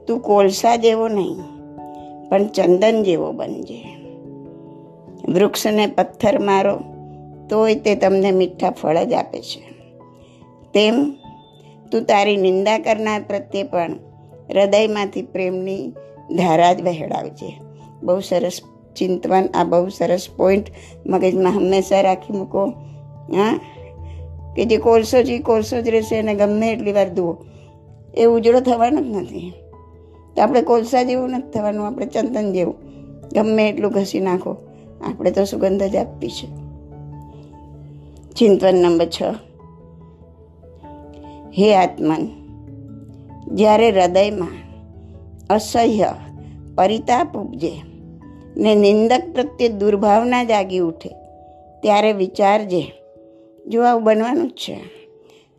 તું 0.08 0.20
કોલસા 0.20 0.76
જેવો 0.76 1.08
નહીં, 1.08 1.42
પણ 2.30 2.48
ચંદન 2.48 3.04
જેવો 3.04 3.32
બનજે. 3.32 3.80
વૃક્ષને 5.30 5.88
પથ્થર 5.88 6.40
મારો, 6.40 6.80
તોય 7.50 7.76
તે 7.76 7.96
તમને 7.96 8.32
મીઠા 8.32 8.70
ફળ 8.70 9.04
જ 9.04 9.14
આપે 9.14 9.42
છે. 9.42 9.74
તેમ, 10.74 11.12
તું 11.92 12.04
તારી 12.04 12.38
નિંદા 12.38 12.80
કરનાર 12.80 13.24
પ્રત્યે 13.28 13.64
પણ 13.64 13.92
હૃદયમાંથી 14.50 15.22
પ્રેમની 15.22 15.94
ધારા 16.38 16.74
જ 16.74 16.82
વહેડાવજે 16.82 17.60
બહુ 18.04 18.20
સરસ 18.20 18.62
ચિંતવન, 18.96 19.50
આ 19.54 19.64
બહુ 19.64 19.90
સરસ 19.90 20.28
પોઈન્ટ 20.38 20.66
મગજમાં 21.06 21.52
હંમેશા 21.52 22.02
રાખી 22.02 22.38
મૂકો. 22.38 22.66
હા? 23.36 23.60
કે 24.56 24.66
જે 24.66 24.78
કોલસો 24.78 25.24
છે 25.24 25.40
કોલસો 25.40 25.82
જ 25.82 25.90
રહેશે 25.90 26.20
અને 26.20 26.36
ગમે 26.36 26.72
એટલી 26.72 26.92
વાર 26.92 27.10
ધુઓ 27.10 27.38
એ 28.18 28.26
ઉજળો 28.26 28.60
થવાનો 28.60 29.02
જ 29.02 29.06
નથી. 29.08 29.54
તો 30.36 30.42
આપણે 30.42 30.62
કોલસા 30.62 31.04
જેવું 31.04 31.30
નથી 31.30 31.52
થવાનું, 31.52 31.88
આપણે 31.88 32.06
ચંદન 32.06 32.54
જેવું. 32.54 32.76
ગમે 33.34 33.70
એટલું 33.70 33.92
ઘસી 33.92 34.20
નાખો. 34.20 34.58
આપણે 35.04 35.32
તો 35.32 35.44
સુગંધ 35.44 35.84
જ 35.84 35.96
આપવી 35.96 36.30
છે. 36.30 36.48
ચિંતન 38.32 38.76
નંબર 38.76 39.06
છ. 39.06 39.22
હે 41.58 41.76
આત્મન, 41.76 42.28
જ્યારે 43.56 43.92
હૃદયમાં 43.92 44.50
અસહ્ય 45.50 46.14
પરિતાપ 46.76 47.38
ઉપજે 47.38 47.72
ને 48.58 48.76
નિંદક 48.76 49.22
પ્રત્યે 49.34 49.70
દુર્ભાવના 49.70 50.44
જાગી 50.44 50.80
ઉઠે, 50.80 51.10
ત્યારે 51.82 52.14
વિચારજે, 52.14 52.94
જો 53.68 53.84
આવું 53.84 54.04
બનવાનું 54.04 54.48
જ 54.48 54.52
છે. 54.52 54.82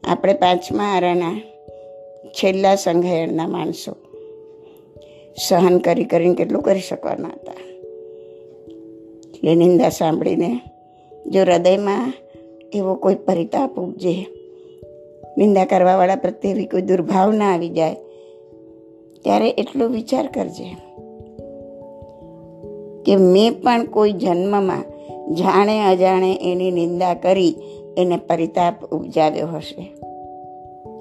આપણે 0.09 0.35
પાંચમા 0.35 0.85
આરાના 0.85 1.41
છેલ્લા 2.29 2.75
સંઘયણના 2.75 3.49
માણસો 3.49 3.97
સહન 5.49 5.79
કરી 5.79 6.05
કરીને 6.05 6.35
કેટલું 6.35 6.63
કરી 6.63 6.81
શકવાના 6.81 7.29
હતા? 7.29 7.74
એટલે 9.45 9.55
નિંદા 9.55 9.89
સાંભળીને 9.89 10.61
જો 11.27 11.41
હૃદયમાં 11.41 12.13
એવો 12.73 12.95
કોઈ 12.95 13.15
પરિતાપ 13.15 13.79
ઉપજે, 13.79 14.27
નિંદા 15.39 15.65
કરવાવાળા 15.65 16.17
પ્રત્યે 16.17 16.53
એવી 16.53 16.65
કોઈ 16.65 16.83
દુર્ભાવના 16.83 17.55
આવી 17.55 17.69
જાય, 17.69 17.95
ત્યારે 19.25 19.51
એટલો 19.51 19.89
વિચાર 19.89 20.27
કરજે 20.27 20.77
કે 23.03 23.17
મેં 23.17 23.63
પણ 23.63 23.85
કોઈ 23.85 24.13
જન્મમાં 24.13 24.85
જાણે 25.35 25.81
અજાણે 25.81 26.39
એની 26.43 26.71
નિંદા 26.71 27.15
કરી 27.15 27.55
એને 27.99 28.17
પરિતાપ 28.17 28.85
ઉપજાવ્યો 28.85 29.47
હશે. 29.47 29.93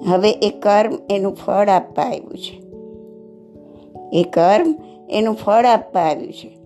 હવે 0.06 0.30
એ 0.30 0.50
કર્મ 0.50 0.98
એનું 1.10 1.34
ફળ 1.34 1.68
આપવા 1.68 2.04
આવ્યું 2.04 2.38
છે. 2.38 2.60
એ 4.20 4.22
કર્મ 4.22 4.74
એનું 5.10 5.34
ફળ 5.34 5.64
આપવા 5.64 6.00
આવ્યું 6.00 6.32
છે. 6.32 6.63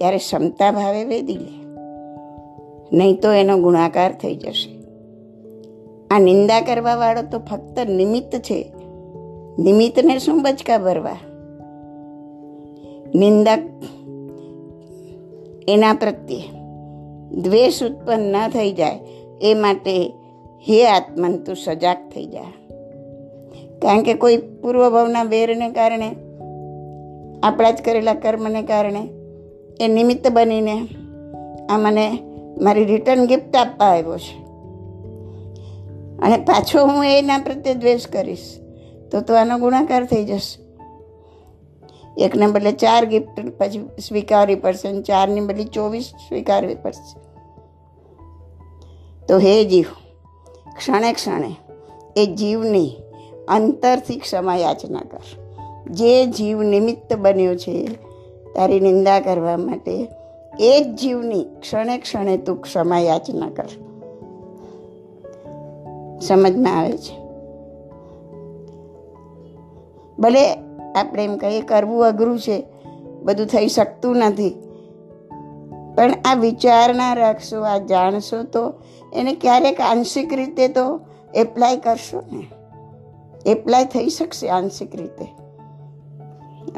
ત્યારે 0.00 0.16
ક્ષમતા 0.16 0.72
ભાવે 0.72 1.04
વેદી 1.04 1.32
લે. 1.32 1.64
નહીં 2.96 3.20
તો 3.20 3.32
એનો 3.32 3.56
ગુણાકાર 3.56 4.12
થઈ 4.12 4.36
જશે. 4.36 4.78
આ 6.10 6.18
નિંદા 6.18 6.60
કરવાવાળો 6.60 7.22
તો 7.22 7.38
ફક્ત 7.38 7.78
નિમિત્ત 7.88 8.36
છે. 8.36 8.72
નિમિત્તને 9.58 10.18
શું 10.18 10.42
બચકા 10.42 10.78
ભરવા? 10.78 11.16
નિંદક 13.14 13.58
એના 15.68 15.92
પ્રત્યે 15.92 16.42
દ્વેષ 17.30 17.82
ઉત્પન્ન 17.82 18.22
ન 18.22 18.48
થઈ 18.48 18.72
જાય. 18.72 18.98
એ 19.42 19.54
માટે 19.54 20.12
હે 20.68 20.86
આત્મન, 20.86 21.36
તું 21.36 21.56
સજાગ 21.56 21.96
થઈ 22.14 22.26
જા. 22.26 22.52
કારણ 23.82 24.02
કે 24.02 24.14
કોઈ 24.14 24.36
પૂર્વભાવના 24.36 25.22
વેરને 25.22 25.70
કારણે, 25.70 26.10
આપણા 27.42 27.70
જ 27.70 27.82
કરેલા 27.84 28.14
કર્મને 28.14 28.62
કારણે 28.62 29.19
એ 29.80 29.88
નિમિત્ત 29.88 30.30
બનીને 30.30 30.88
આ 31.70 31.78
મને 31.78 32.18
મારી 32.60 32.84
રિટર્ન 32.84 33.26
ગિફ્ટ 33.26 33.56
આપવા 33.56 33.86
આવ્યો 33.86 34.18
છે. 34.18 34.40
અને 36.18 36.36
પાછો 36.36 36.86
હું 36.86 37.04
એના 37.04 37.38
પ્રત્યે 37.38 37.74
દ્વેષ 37.74 38.06
કરીશ, 38.06 38.60
તો 39.12 39.20
તો 39.20 39.34
આનો 39.34 39.58
ગુણાકાર 39.58 40.04
થઈ 40.04 40.24
જશે. 40.24 40.70
એકને 42.24 42.46
બદલે 42.46 42.72
ચાર 42.72 43.04
ગિફ્ટ 43.04 43.58
પછી 43.58 43.88
સ્વીકારવી 44.08 44.54
પડશે 44.54 44.88
અને 44.88 45.02
ચારની 45.02 45.40
બદલે 45.40 45.64
ચોવીસ 45.64 46.02
સ્વીકારવી 46.02 46.74
પડશે. 46.74 47.18
તો 49.26 49.38
હે 49.38 49.64
જીવ, 49.64 49.84
ક્ષણે 50.76 51.12
ક્ષણે 51.12 51.56
એ 52.16 52.26
જીવની 52.26 52.96
અંતરથી 53.48 54.16
ક્ષમા 54.16 54.56
યાચના 54.56 55.00
કર. 55.00 55.20
જે 55.90 56.26
જીવ 56.26 56.62
નિમિત્ત 56.62 57.16
બન્યો 57.16 57.56
છે 57.56 58.09
તારી 58.54 58.80
નિંદા 58.80 59.20
કરવા 59.20 59.56
માટે 59.56 60.08
એ 60.60 60.84
જ 60.84 60.96
જીવની 60.96 61.44
ક્ષણે 61.60 61.98
ક્ષણે 61.98 62.36
તું 62.36 62.62
ક્ષમા 62.62 62.98
યાચના 62.98 63.48
કર. 63.48 63.68
સમજમાં 66.20 66.78
આવે 66.78 66.96
છે? 66.96 67.20
ભલે 70.18 70.54
આપણે 70.96 71.24
એમ 71.24 71.36
કહીએ 71.36 71.60
કરવું 71.60 72.06
અઘરું 72.06 72.38
છે, 72.38 72.64
બધું 73.22 73.46
થઈ 73.46 73.68
શકતું 73.68 74.16
નથી, 74.16 74.50
પણ 75.96 76.10
આ 76.24 76.34
વિચારણા 76.34 77.14
રાખશો, 77.14 77.62
આ 77.62 77.78
જાણશો 77.78 78.42
તો 78.42 78.74
એને 79.12 79.32
ક્યારેક 79.32 79.80
આંશિક 79.80 80.32
રીતે 80.32 80.68
તો 80.68 81.00
એપ્લાય 81.34 81.76
કરશો 81.76 82.22
ને? 82.32 82.44
એપ્લાય 83.46 83.84
થઈ 83.84 84.08
શકશે 84.08 84.48
આંશિક 84.48 84.96
રીતે. 84.96 85.39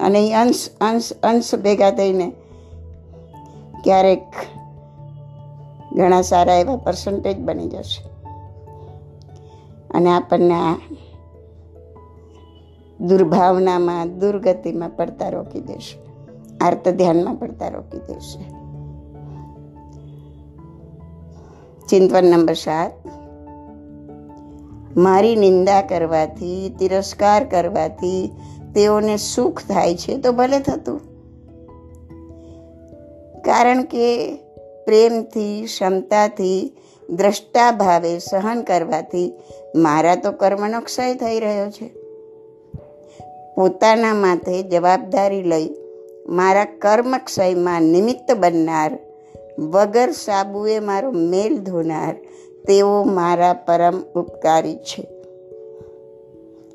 અને 0.01 0.27
એ 0.27 0.35
અંશ 0.35 0.69
અંશ 0.81 1.13
અંશ 1.13 1.55
ભેગા 1.55 1.91
થઈને 1.91 2.33
ક્યારેક 3.85 4.23
ઘણા 5.93 6.23
સારા 6.23 6.55
એવા 6.55 6.77
પર્સન્ટેજ 6.77 7.39
બની 7.39 7.69
જશે. 7.69 8.13
અને 9.91 10.11
આપણને 10.11 10.55
આ 10.55 10.75
દુર્ભાવનામાં, 13.01 14.19
દુર્ગતિમાં 14.19 14.89
પડતા 14.97 15.29
રોકી 15.29 15.61
દેશે. 15.61 15.99
આર્ત 16.61 16.89
ધ્યાનમાં 16.89 17.35
પડતા 17.35 17.69
રોકી 17.69 17.99
દેશે. 17.99 18.63
ચિંતન 21.89 22.25
નંબર 22.25 22.55
સાત. 22.55 22.93
મારી 24.97 25.37
નિંદા 25.37 25.83
કરવાથી, 25.83 26.75
તિરસ્કાર 26.79 27.45
કરવાથી 27.45 28.33
તેઓને 28.75 29.17
સુખ 29.17 29.61
થાય 29.61 29.95
છે, 29.97 30.17
તો 30.17 30.33
ભલે 30.33 30.61
થતું. 30.61 31.01
કારણ 33.43 33.83
કે 33.83 34.35
પ્રેમથી, 34.85 35.63
ક્ષમતાથી 35.65 36.73
દ્રષ્ટા 37.11 37.73
ભાવે 37.73 38.19
સહન 38.19 38.63
કરવાથી 38.63 39.33
મારા 39.75 40.15
તો 40.15 40.33
કર્મનો 40.33 40.81
ક્ષય 40.81 41.15
થઈ 41.15 41.41
રહ્યો 41.41 41.71
છે. 41.71 41.91
પોતાના 43.57 44.15
માથે 44.15 44.63
જવાબદારી 44.63 45.43
લઈ 45.43 45.75
મારા 46.29 46.65
કર્મક્ષયમાં 46.65 47.83
નિમિત્ત 47.83 48.35
બનનાર, 48.35 48.99
વગર 49.59 50.11
સાબુએ 50.11 50.79
મારો 50.79 51.11
મેલ 51.11 51.59
ધોનાર, 51.59 52.15
તેઓ 52.69 53.03
મારા 53.03 53.53
પરમ 53.53 54.01
ઉપકારી 54.01 54.77
છે. 54.77 55.09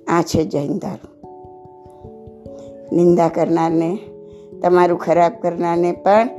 આ 0.08 0.22
છે 0.22 0.46
જૈન 0.46 0.80
ધર્મ. 0.80 1.17
નિંદા 2.92 3.28
કરનારને, 3.28 4.00
તમારું 4.62 5.00
ખરાબ 5.00 5.32
કરનારને 5.42 5.92
પણ 5.92 6.30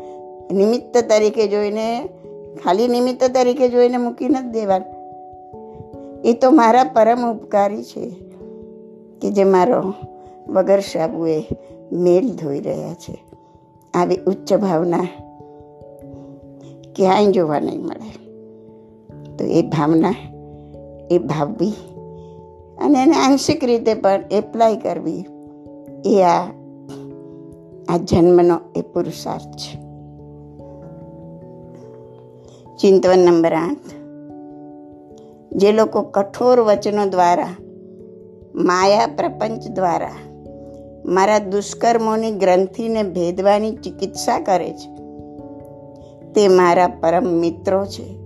નિમિત્ત 0.53 0.97
તરીકે 0.97 1.49
જોઈને, 1.49 2.09
ખાલી 2.65 2.89
નિમિત્ત 2.89 3.25
તરીકે 3.25 3.69
જોઈને 3.69 3.97
મૂકી 3.97 4.29
નથી 4.29 4.51
દેવાનું 4.51 4.99
એ 6.25 6.33
તો 6.33 6.51
મારા 6.51 6.85
પરમ 6.85 7.33
ઉપકારી 7.33 7.83
છે 7.83 8.11
કે 9.23 9.31
જે 9.31 9.45
મારો 9.45 9.95
વગર 10.49 10.81
સાબુએ 10.81 11.45
મેલ 11.93 12.35
ધોઈ 12.35 12.61
રહ્યા 12.61 12.95
છે. 12.95 13.25
આવી 13.95 14.19
ઉચ્ચ 14.27 14.55
ભાવના 14.55 15.09
ક્યાંય 16.97 17.27
જોવા 17.27 17.59
નહીં 17.59 17.85
મળે. 17.85 18.29
તો 19.37 19.45
એ 19.45 19.63
ભાવના, 19.63 20.15
એ 21.11 21.19
ભાવવી 21.19 21.73
અને 22.79 23.03
એને 23.03 23.17
આંશિક 23.17 23.65
રીતે 23.65 23.95
પણ 23.95 24.23
એપ્લાય 24.31 24.77
કરવી. 24.77 25.25
એ 26.07 26.23
આ 26.23 26.45
આ 27.89 27.97
જન્મનો 27.97 28.61
એ 28.77 28.81
પુરુષાર્થ 28.81 29.45
છે. 29.45 29.89
ચિંતવન 32.77 33.19
નંબર 33.19 33.53
આઠ. 33.53 33.99
જે 35.53 35.73
લોકો 35.73 36.03
કઠોર 36.03 36.61
વચનો 36.61 37.07
દ્વારા, 37.07 37.49
માયા 38.55 39.07
પ્રપંચ 39.07 39.69
દ્વારા, 39.69 40.11
મારા 41.05 41.39
દુષ્કર્મોની 41.39 42.31
ગ્રંથિને 42.31 43.03
ભેદવાની 43.03 43.77
ચિકિત્સા 43.77 44.41
કરે 44.41 44.73
છે, 44.73 44.97
તે 46.33 46.49
મારા 46.49 46.87
પરમ 46.87 47.25
મિત્રો 47.25 47.87
છે. 47.87 48.19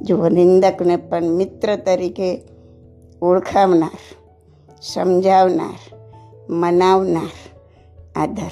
જો 0.00 0.28
નિંદકને 0.28 0.96
પણ 0.96 1.22
મિત્ર 1.22 1.76
તરીકે 1.76 2.42
ઓળખાવનાર, 3.22 4.16
સમજાવનાર 4.82 5.91
મનાવનાર, 6.50 7.30
આદર. 8.16 8.50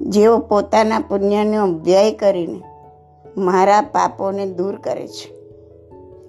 જેઓ 0.00 0.38
પોતાના 0.38 0.98
પુણ્યનો 0.98 1.66
વ્યય 1.66 2.12
કરીને 2.12 2.60
મારા 3.36 3.80
પાપોને 3.80 4.46
દૂર 4.46 4.76
કરે 4.76 5.08
છે. 5.08 5.42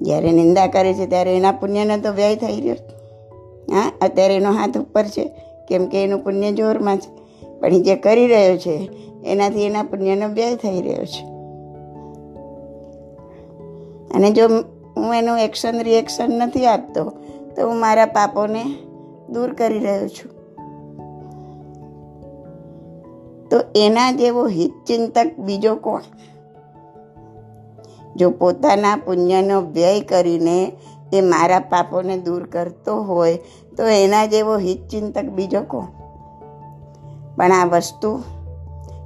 જ્યારે 0.01 0.31
નિંદા 0.31 0.67
કરે 0.67 0.93
છે, 0.93 1.05
ત્યારે 1.05 1.37
એના 1.37 1.51
પુણ્યનો 1.51 1.97
તો 1.97 2.11
વ્યય 2.11 2.35
થઈ 2.35 2.61
રહ્યો 2.61 2.75
હા, 3.75 3.91
અત્યારે 4.01 4.35
એનો 4.35 4.51
હાથ 4.51 4.77
ઉપર 4.77 5.03
છે, 5.03 5.31
કેમ 5.69 5.85
કે 5.85 6.03
એનું 6.03 6.23
પુણ્ય 6.23 6.51
જોરમાં 6.51 6.97
છે. 6.97 7.23
પણ 7.59 7.69
જે 7.69 7.95
કરી 7.95 8.27
રહ્યો 8.27 8.57
છે, 8.57 8.89
એનાથી 9.25 9.65
એના 9.65 9.83
પુણ્યનો 9.83 10.27
વ્યય 10.27 10.55
થઈ 10.55 10.81
રહ્યો 10.81 11.05
છે. 11.05 11.33
અને 14.15 14.31
જો 14.31 14.47
હું 14.97 15.15
એનું 15.15 15.39
એક્શન, 15.39 15.81
રિએક્શન 15.81 16.29
નથી 16.29 16.65
આપતો 16.65 17.22
તો 17.55 17.67
હું 17.67 17.79
મારા 17.79 18.05
પાપોને 18.05 18.63
દૂર 19.29 19.53
કરી 19.53 19.79
રહ્યો 19.79 20.07
છું. 20.07 20.43
તો 23.49 23.57
એના 23.75 24.11
જેવો 24.11 24.47
હિતચિંતક 24.47 25.39
બીજો 25.39 25.75
કોણ? 25.75 26.01
જો 28.15 28.29
પોતાના 28.29 28.95
પુણ્યનો 28.95 29.61
વ્યય 29.61 30.01
કરીને 30.01 30.71
એ 31.13 31.21
મારા 31.21 31.59
પાપોને 31.59 32.17
દૂર 32.17 32.43
કરતો 32.43 33.01
હોય, 33.01 33.39
તો 33.77 33.83
એના 33.83 34.25
જેવો 34.25 34.57
હિતચિંતક 34.57 35.23
બીજો 35.23 35.61
કોણ? 35.61 35.85
પણ 37.35 37.51
આ 37.51 37.65
વસ્તુ 37.65 38.23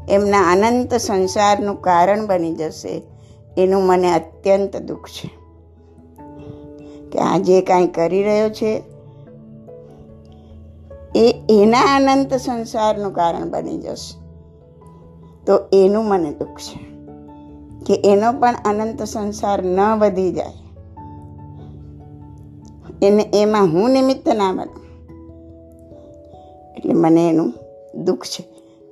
એમના 0.09 0.51
અનંત 0.51 0.93
સંસારનું 0.93 1.81
કારણ 1.81 2.27
બની 2.27 2.55
જશે. 2.55 3.01
એનું 3.57 3.83
મને 3.83 4.13
અત્યંત 4.13 4.77
દુઃખ 4.77 5.07
છે. 5.07 5.36
કે 7.11 7.19
આ 7.19 7.37
જે 7.37 7.61
કાંઈ 7.61 7.87
કરી 7.87 8.23
રહ્યો 8.23 8.49
છે, 8.49 8.83
એ 11.15 11.45
એના 11.49 11.95
અનંત 11.95 12.33
સંસારનું 12.33 13.13
કારણ 13.13 13.49
બની 13.49 13.77
જશે. 13.77 14.27
તો 15.45 15.59
એનું 15.73 16.05
મને 16.05 16.31
દુઃખ 16.31 16.57
છે 16.57 16.79
કે 17.85 18.11
એનો 18.11 18.33
પણ 18.33 18.55
અનંત 18.65 19.03
સંસાર 19.03 19.63
ન 19.63 19.79
વધી 19.99 20.31
જાય. 20.31 20.53
એને 23.01 23.29
એમાં 23.33 23.61
હું 23.61 23.89
નિમિત્ત 23.89 24.29
ના 24.29 24.51
બનું. 24.51 24.87
એટલે 26.77 26.93
મને 26.93 27.29
એનું 27.29 27.53
દુઃખ 28.03 28.25
છે 28.25 28.43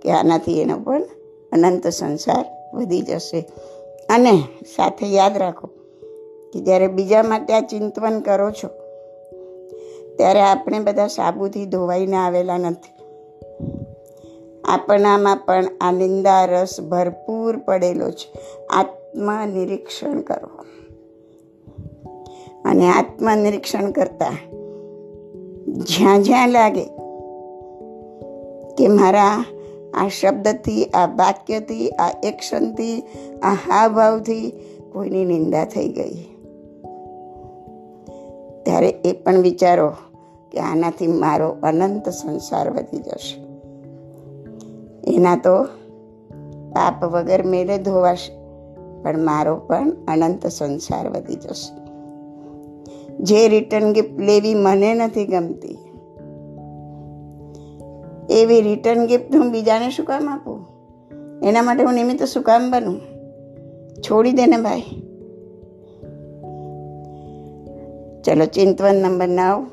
કે 0.01 0.11
આનાથી 0.11 0.61
એનો 0.61 0.77
પણ 0.77 1.03
અનંત 1.51 1.87
સંસાર 1.87 2.45
વધી 2.73 3.01
જશે. 3.01 3.49
અને 4.09 4.43
સાથે 4.75 5.05
યાદ 5.07 5.37
રાખો 5.37 5.69
કે 6.55 6.61
જ્યારે 6.61 6.87
બીજા 6.87 7.23
માટે 7.23 7.53
આ 7.53 7.59
ચિંતવન 7.59 8.19
કરો 8.19 8.51
છો, 8.51 8.67
ત્યારે 10.17 10.41
આપણે 10.41 10.79
બધા 10.79 11.07
સાબુથી 11.07 11.65
ધોવાઈને 11.65 12.15
આવેલા 12.15 12.57
નથી. 12.57 12.95
આપણામાં 14.63 15.37
પણ 15.37 15.65
આ 15.81 15.91
નિંદા 15.91 16.45
રસ 16.45 16.81
ભરપૂર 16.81 17.57
પડેલો 17.57 18.11
છે. 18.11 18.39
આત્મનિરીક્ષણ 18.69 20.21
કરો. 20.21 20.65
અને 22.65 22.91
આત્મનિરીક્ષણ 22.91 23.91
કરતા 23.91 24.37
જ્યાં 25.67 26.23
જ્યાં 26.23 26.49
લાગે 26.49 26.85
કે 28.77 28.87
મારા 28.87 29.45
આ 29.93 30.07
શબ્દથી, 30.07 30.85
આ 30.85 31.05
વાક્યથી, 31.05 31.89
આ 31.89 32.09
એક્શનથી, 32.23 33.03
આ 33.43 33.53
હાવભાવથી 33.53 34.51
કોઈની 34.93 35.25
નિંદા 35.25 35.65
થઈ 35.65 35.87
ગઈ. 35.87 36.34
ત્યારે 38.65 38.89
એ 39.05 39.11
પણ 39.11 39.41
વિચારો 39.41 39.89
કે 40.51 40.59
આનાથી 40.59 41.07
મારો 41.07 41.49
અનંત 41.63 42.09
સંસાર 42.09 42.69
વધી 42.69 42.97
જશે. 42.97 43.37
એના 45.13 45.35
તો 45.35 45.63
પાપ 46.71 47.03
વગર 47.03 47.43
મેળે 47.43 47.77
ધોવાશે, 47.77 48.33
પણ 49.03 49.23
મારો 49.23 49.55
પણ 49.55 49.91
અનંત 50.07 50.47
સંસાર 50.47 51.09
વધી 51.09 51.35
જશે. 51.35 51.73
જે 53.19 53.47
રિટર્ન 53.47 53.93
ગિફ્ટ 53.93 54.19
લેવી 54.19 54.53
મને 54.53 54.93
નથી 54.93 55.25
ગમતી, 55.25 55.77
એવી 58.29 58.61
રિટર્ન 58.61 59.05
ગિફ્ટ 59.05 59.35
હું 59.35 59.51
બીજાને 59.51 59.89
શું 59.89 60.05
કામ 60.05 60.29
આપું? 60.29 60.57
એના 61.43 61.61
માટે 61.61 61.83
હું 61.83 61.93
નિમિત્ત 61.93 62.23
શું 62.23 62.43
કામ 62.43 62.71
બનું? 62.71 62.99
છોડી 64.01 64.31
દે 64.31 64.45
ને 64.45 64.57
ભાઈ. 64.57 65.04
ચલો 68.25 68.45
ચિંતવન 68.45 68.95
નંબર 68.95 69.27
નવ 69.27 69.65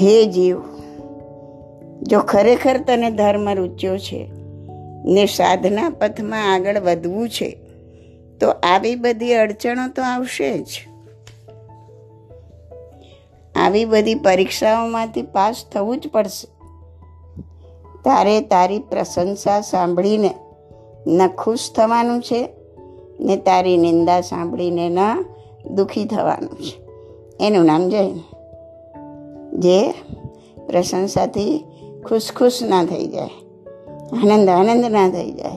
હે 0.00 0.26
જીવ, 0.26 0.60
જો 2.02 2.20
ખરેખર 2.20 2.80
તને 2.80 3.10
ધર્મ 3.10 3.48
રૂચ્યો 3.48 3.98
છે 3.98 4.30
ને 5.04 5.26
સાધના 5.26 5.88
પથમાં 5.88 6.54
આગળ 6.54 6.80
વધવું 6.80 7.28
છે, 7.28 7.60
તો 8.40 8.50
આવી 8.50 8.94
બધી 8.94 9.34
અડચણો 9.34 9.88
તો 9.88 10.02
આવશે 10.02 10.58
જ. 10.58 10.66
આવી 13.54 13.84
બધી 13.84 14.14
પરીક્ષાઓમાંથી 14.14 15.22
પાસ 15.22 15.64
થવું 15.72 16.00
જ 16.00 16.08
પડશે. 16.12 16.48
તારે 18.04 18.40
તારી 18.40 18.78
પ્રશંસા 18.78 19.60
સાંભળીને 19.60 20.34
ન 21.06 21.28
ખુશ 21.28 21.70
થવાનું 21.76 22.22
છે 22.22 22.48
ને 23.20 23.36
તારી 23.36 23.76
નિંદા 23.76 24.20
સાંભળીને 24.20 24.88
ન 24.88 24.98
દુઃખી 25.70 26.04
થવાનું 26.04 26.58
છે. 26.58 26.80
એનું 27.40 27.64
નામ 27.64 27.88
જૈન 27.88 28.14
જે 29.52 29.92
પ્રશંસાથી 30.66 31.64
ખુશ 32.08 32.32
ખુશ 32.36 32.62
ના 32.62 32.84
થઈ 32.84 33.06
જાય. 33.06 33.30
આનંદ 34.12 34.48
આનંદ 34.48 34.84
ના 34.84 35.10
થઈ 35.10 35.32
જાય. 35.32 35.56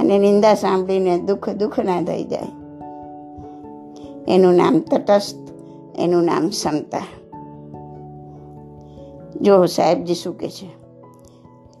અને 0.00 0.18
નિંદા 0.18 0.54
સાંભળીને 0.54 1.18
દુઃખ 1.18 1.50
દુઃખ 1.50 1.80
ના 1.80 2.02
થઈ 2.02 2.24
જાય. 2.24 2.46
એનું 4.28 4.54
નામ 4.54 4.80
તટસ્થ, 4.80 5.36
એનું 5.98 6.24
નામ 6.24 6.48
ક્ષમતા 6.48 7.02
જો 9.40 9.66
સાહેબજી 9.66 10.14
શું 10.14 10.38
કે 10.38 10.48
છે? 10.48 10.68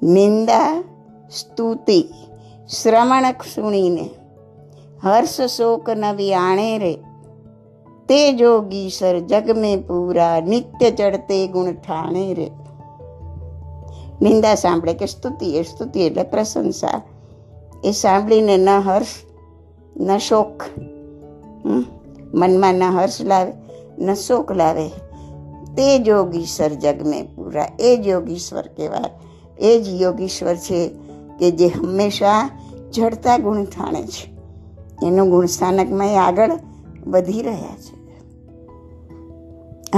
નિંદા 0.02 0.84
સ્તુતિ 1.30 2.08
શ્રમણ 2.82 3.22
સુણીને 3.54 4.10
હર્ષ 5.02 5.40
શોક 5.40 5.90
નવી 5.90 6.34
આણે 6.34 6.78
રે. 6.78 6.98
તે 8.08 8.32
जोगी 8.32 8.90
सर 8.90 9.20
जग 9.20 9.56
में 9.56 9.76
પૂરા, 9.76 10.40
નિત્ય 10.40 10.88
चढ़ते 10.88 11.46
ગુણ 11.46 11.72
ઠાણે 11.72 12.34
રે. 12.34 12.50
નિંદા 14.22 14.54
સાંભળે 14.54 14.94
કે 14.94 15.06
સ્તુતિ 15.06 15.46
એ 15.46 15.62
સ્તુતિ 15.62 16.00
એટલે 16.00 16.22
પ્રશંસા. 16.22 17.02
એ 17.84 17.90
સાંભળીને 17.90 18.56
ન 18.56 18.68
હર્ષ, 18.68 19.06
ન 19.96 20.18
શોક. 20.18 20.62
મનમાં 22.34 22.74
ન 22.74 22.82
હર્ષ 22.82 23.20
લાવે, 23.20 23.52
ન 23.98 24.14
શોક 24.14 24.52
લાવે. 24.52 24.88
તે 25.74 25.98
જોગીશ્વર 25.98 26.68
જગમે 26.68 27.22
પૂરા, 27.22 27.66
એ 27.80 27.96
જ 27.96 28.06
યોગીશ્વર 28.06 28.62
કહેવાય. 28.62 29.10
એ 29.58 29.80
જ 29.80 29.88
યોગીશ્વર 29.88 30.56
છે 30.56 30.88
કે 31.38 31.50
જે 31.50 31.66
હંમેશા 31.66 32.50
જડતા 32.94 33.38
ગુણ 33.38 33.64
ઠાણે 33.64 34.02
છે. 34.02 34.34
એનું 35.06 35.30
ગુણ 35.30 35.46
સ્થાનકમાં 35.46 36.26
આગળ 36.26 36.50
વધી 37.06 37.42
રહ્યા 37.42 37.76
છે. 37.76 38.04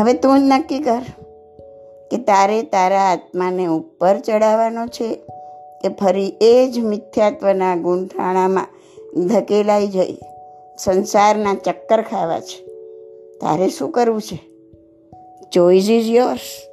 હવે 0.01 0.13
તું 0.13 0.39
જ 0.39 0.43
નક્કી 0.47 0.79
કર 0.79 1.03
કે 2.11 2.17
તારે 2.17 2.63
તારા 2.63 3.01
આત્માને 3.01 3.67
ઉપર 3.67 4.19
ચડાવવાનો 4.19 4.87
છે 4.87 5.15
કે 5.83 5.89
ફરી 5.89 6.33
એ 6.41 6.69
જ 6.69 6.79
મિથ્યાત્વના 6.79 7.77
ગુંઠાણામાં 7.77 8.67
ધકેલાઈ 9.27 9.87
જઈ 9.87 10.19
સંસારના 10.79 11.55
ચક્કર 11.55 12.03
ખાવા 12.03 12.41
છે? 12.41 12.67
તારે 13.39 13.69
શું 13.69 13.91
કરવું 13.91 14.23
છે? 14.23 14.39
Choice 15.53 15.91
is 15.91 16.11
yours 16.11 16.66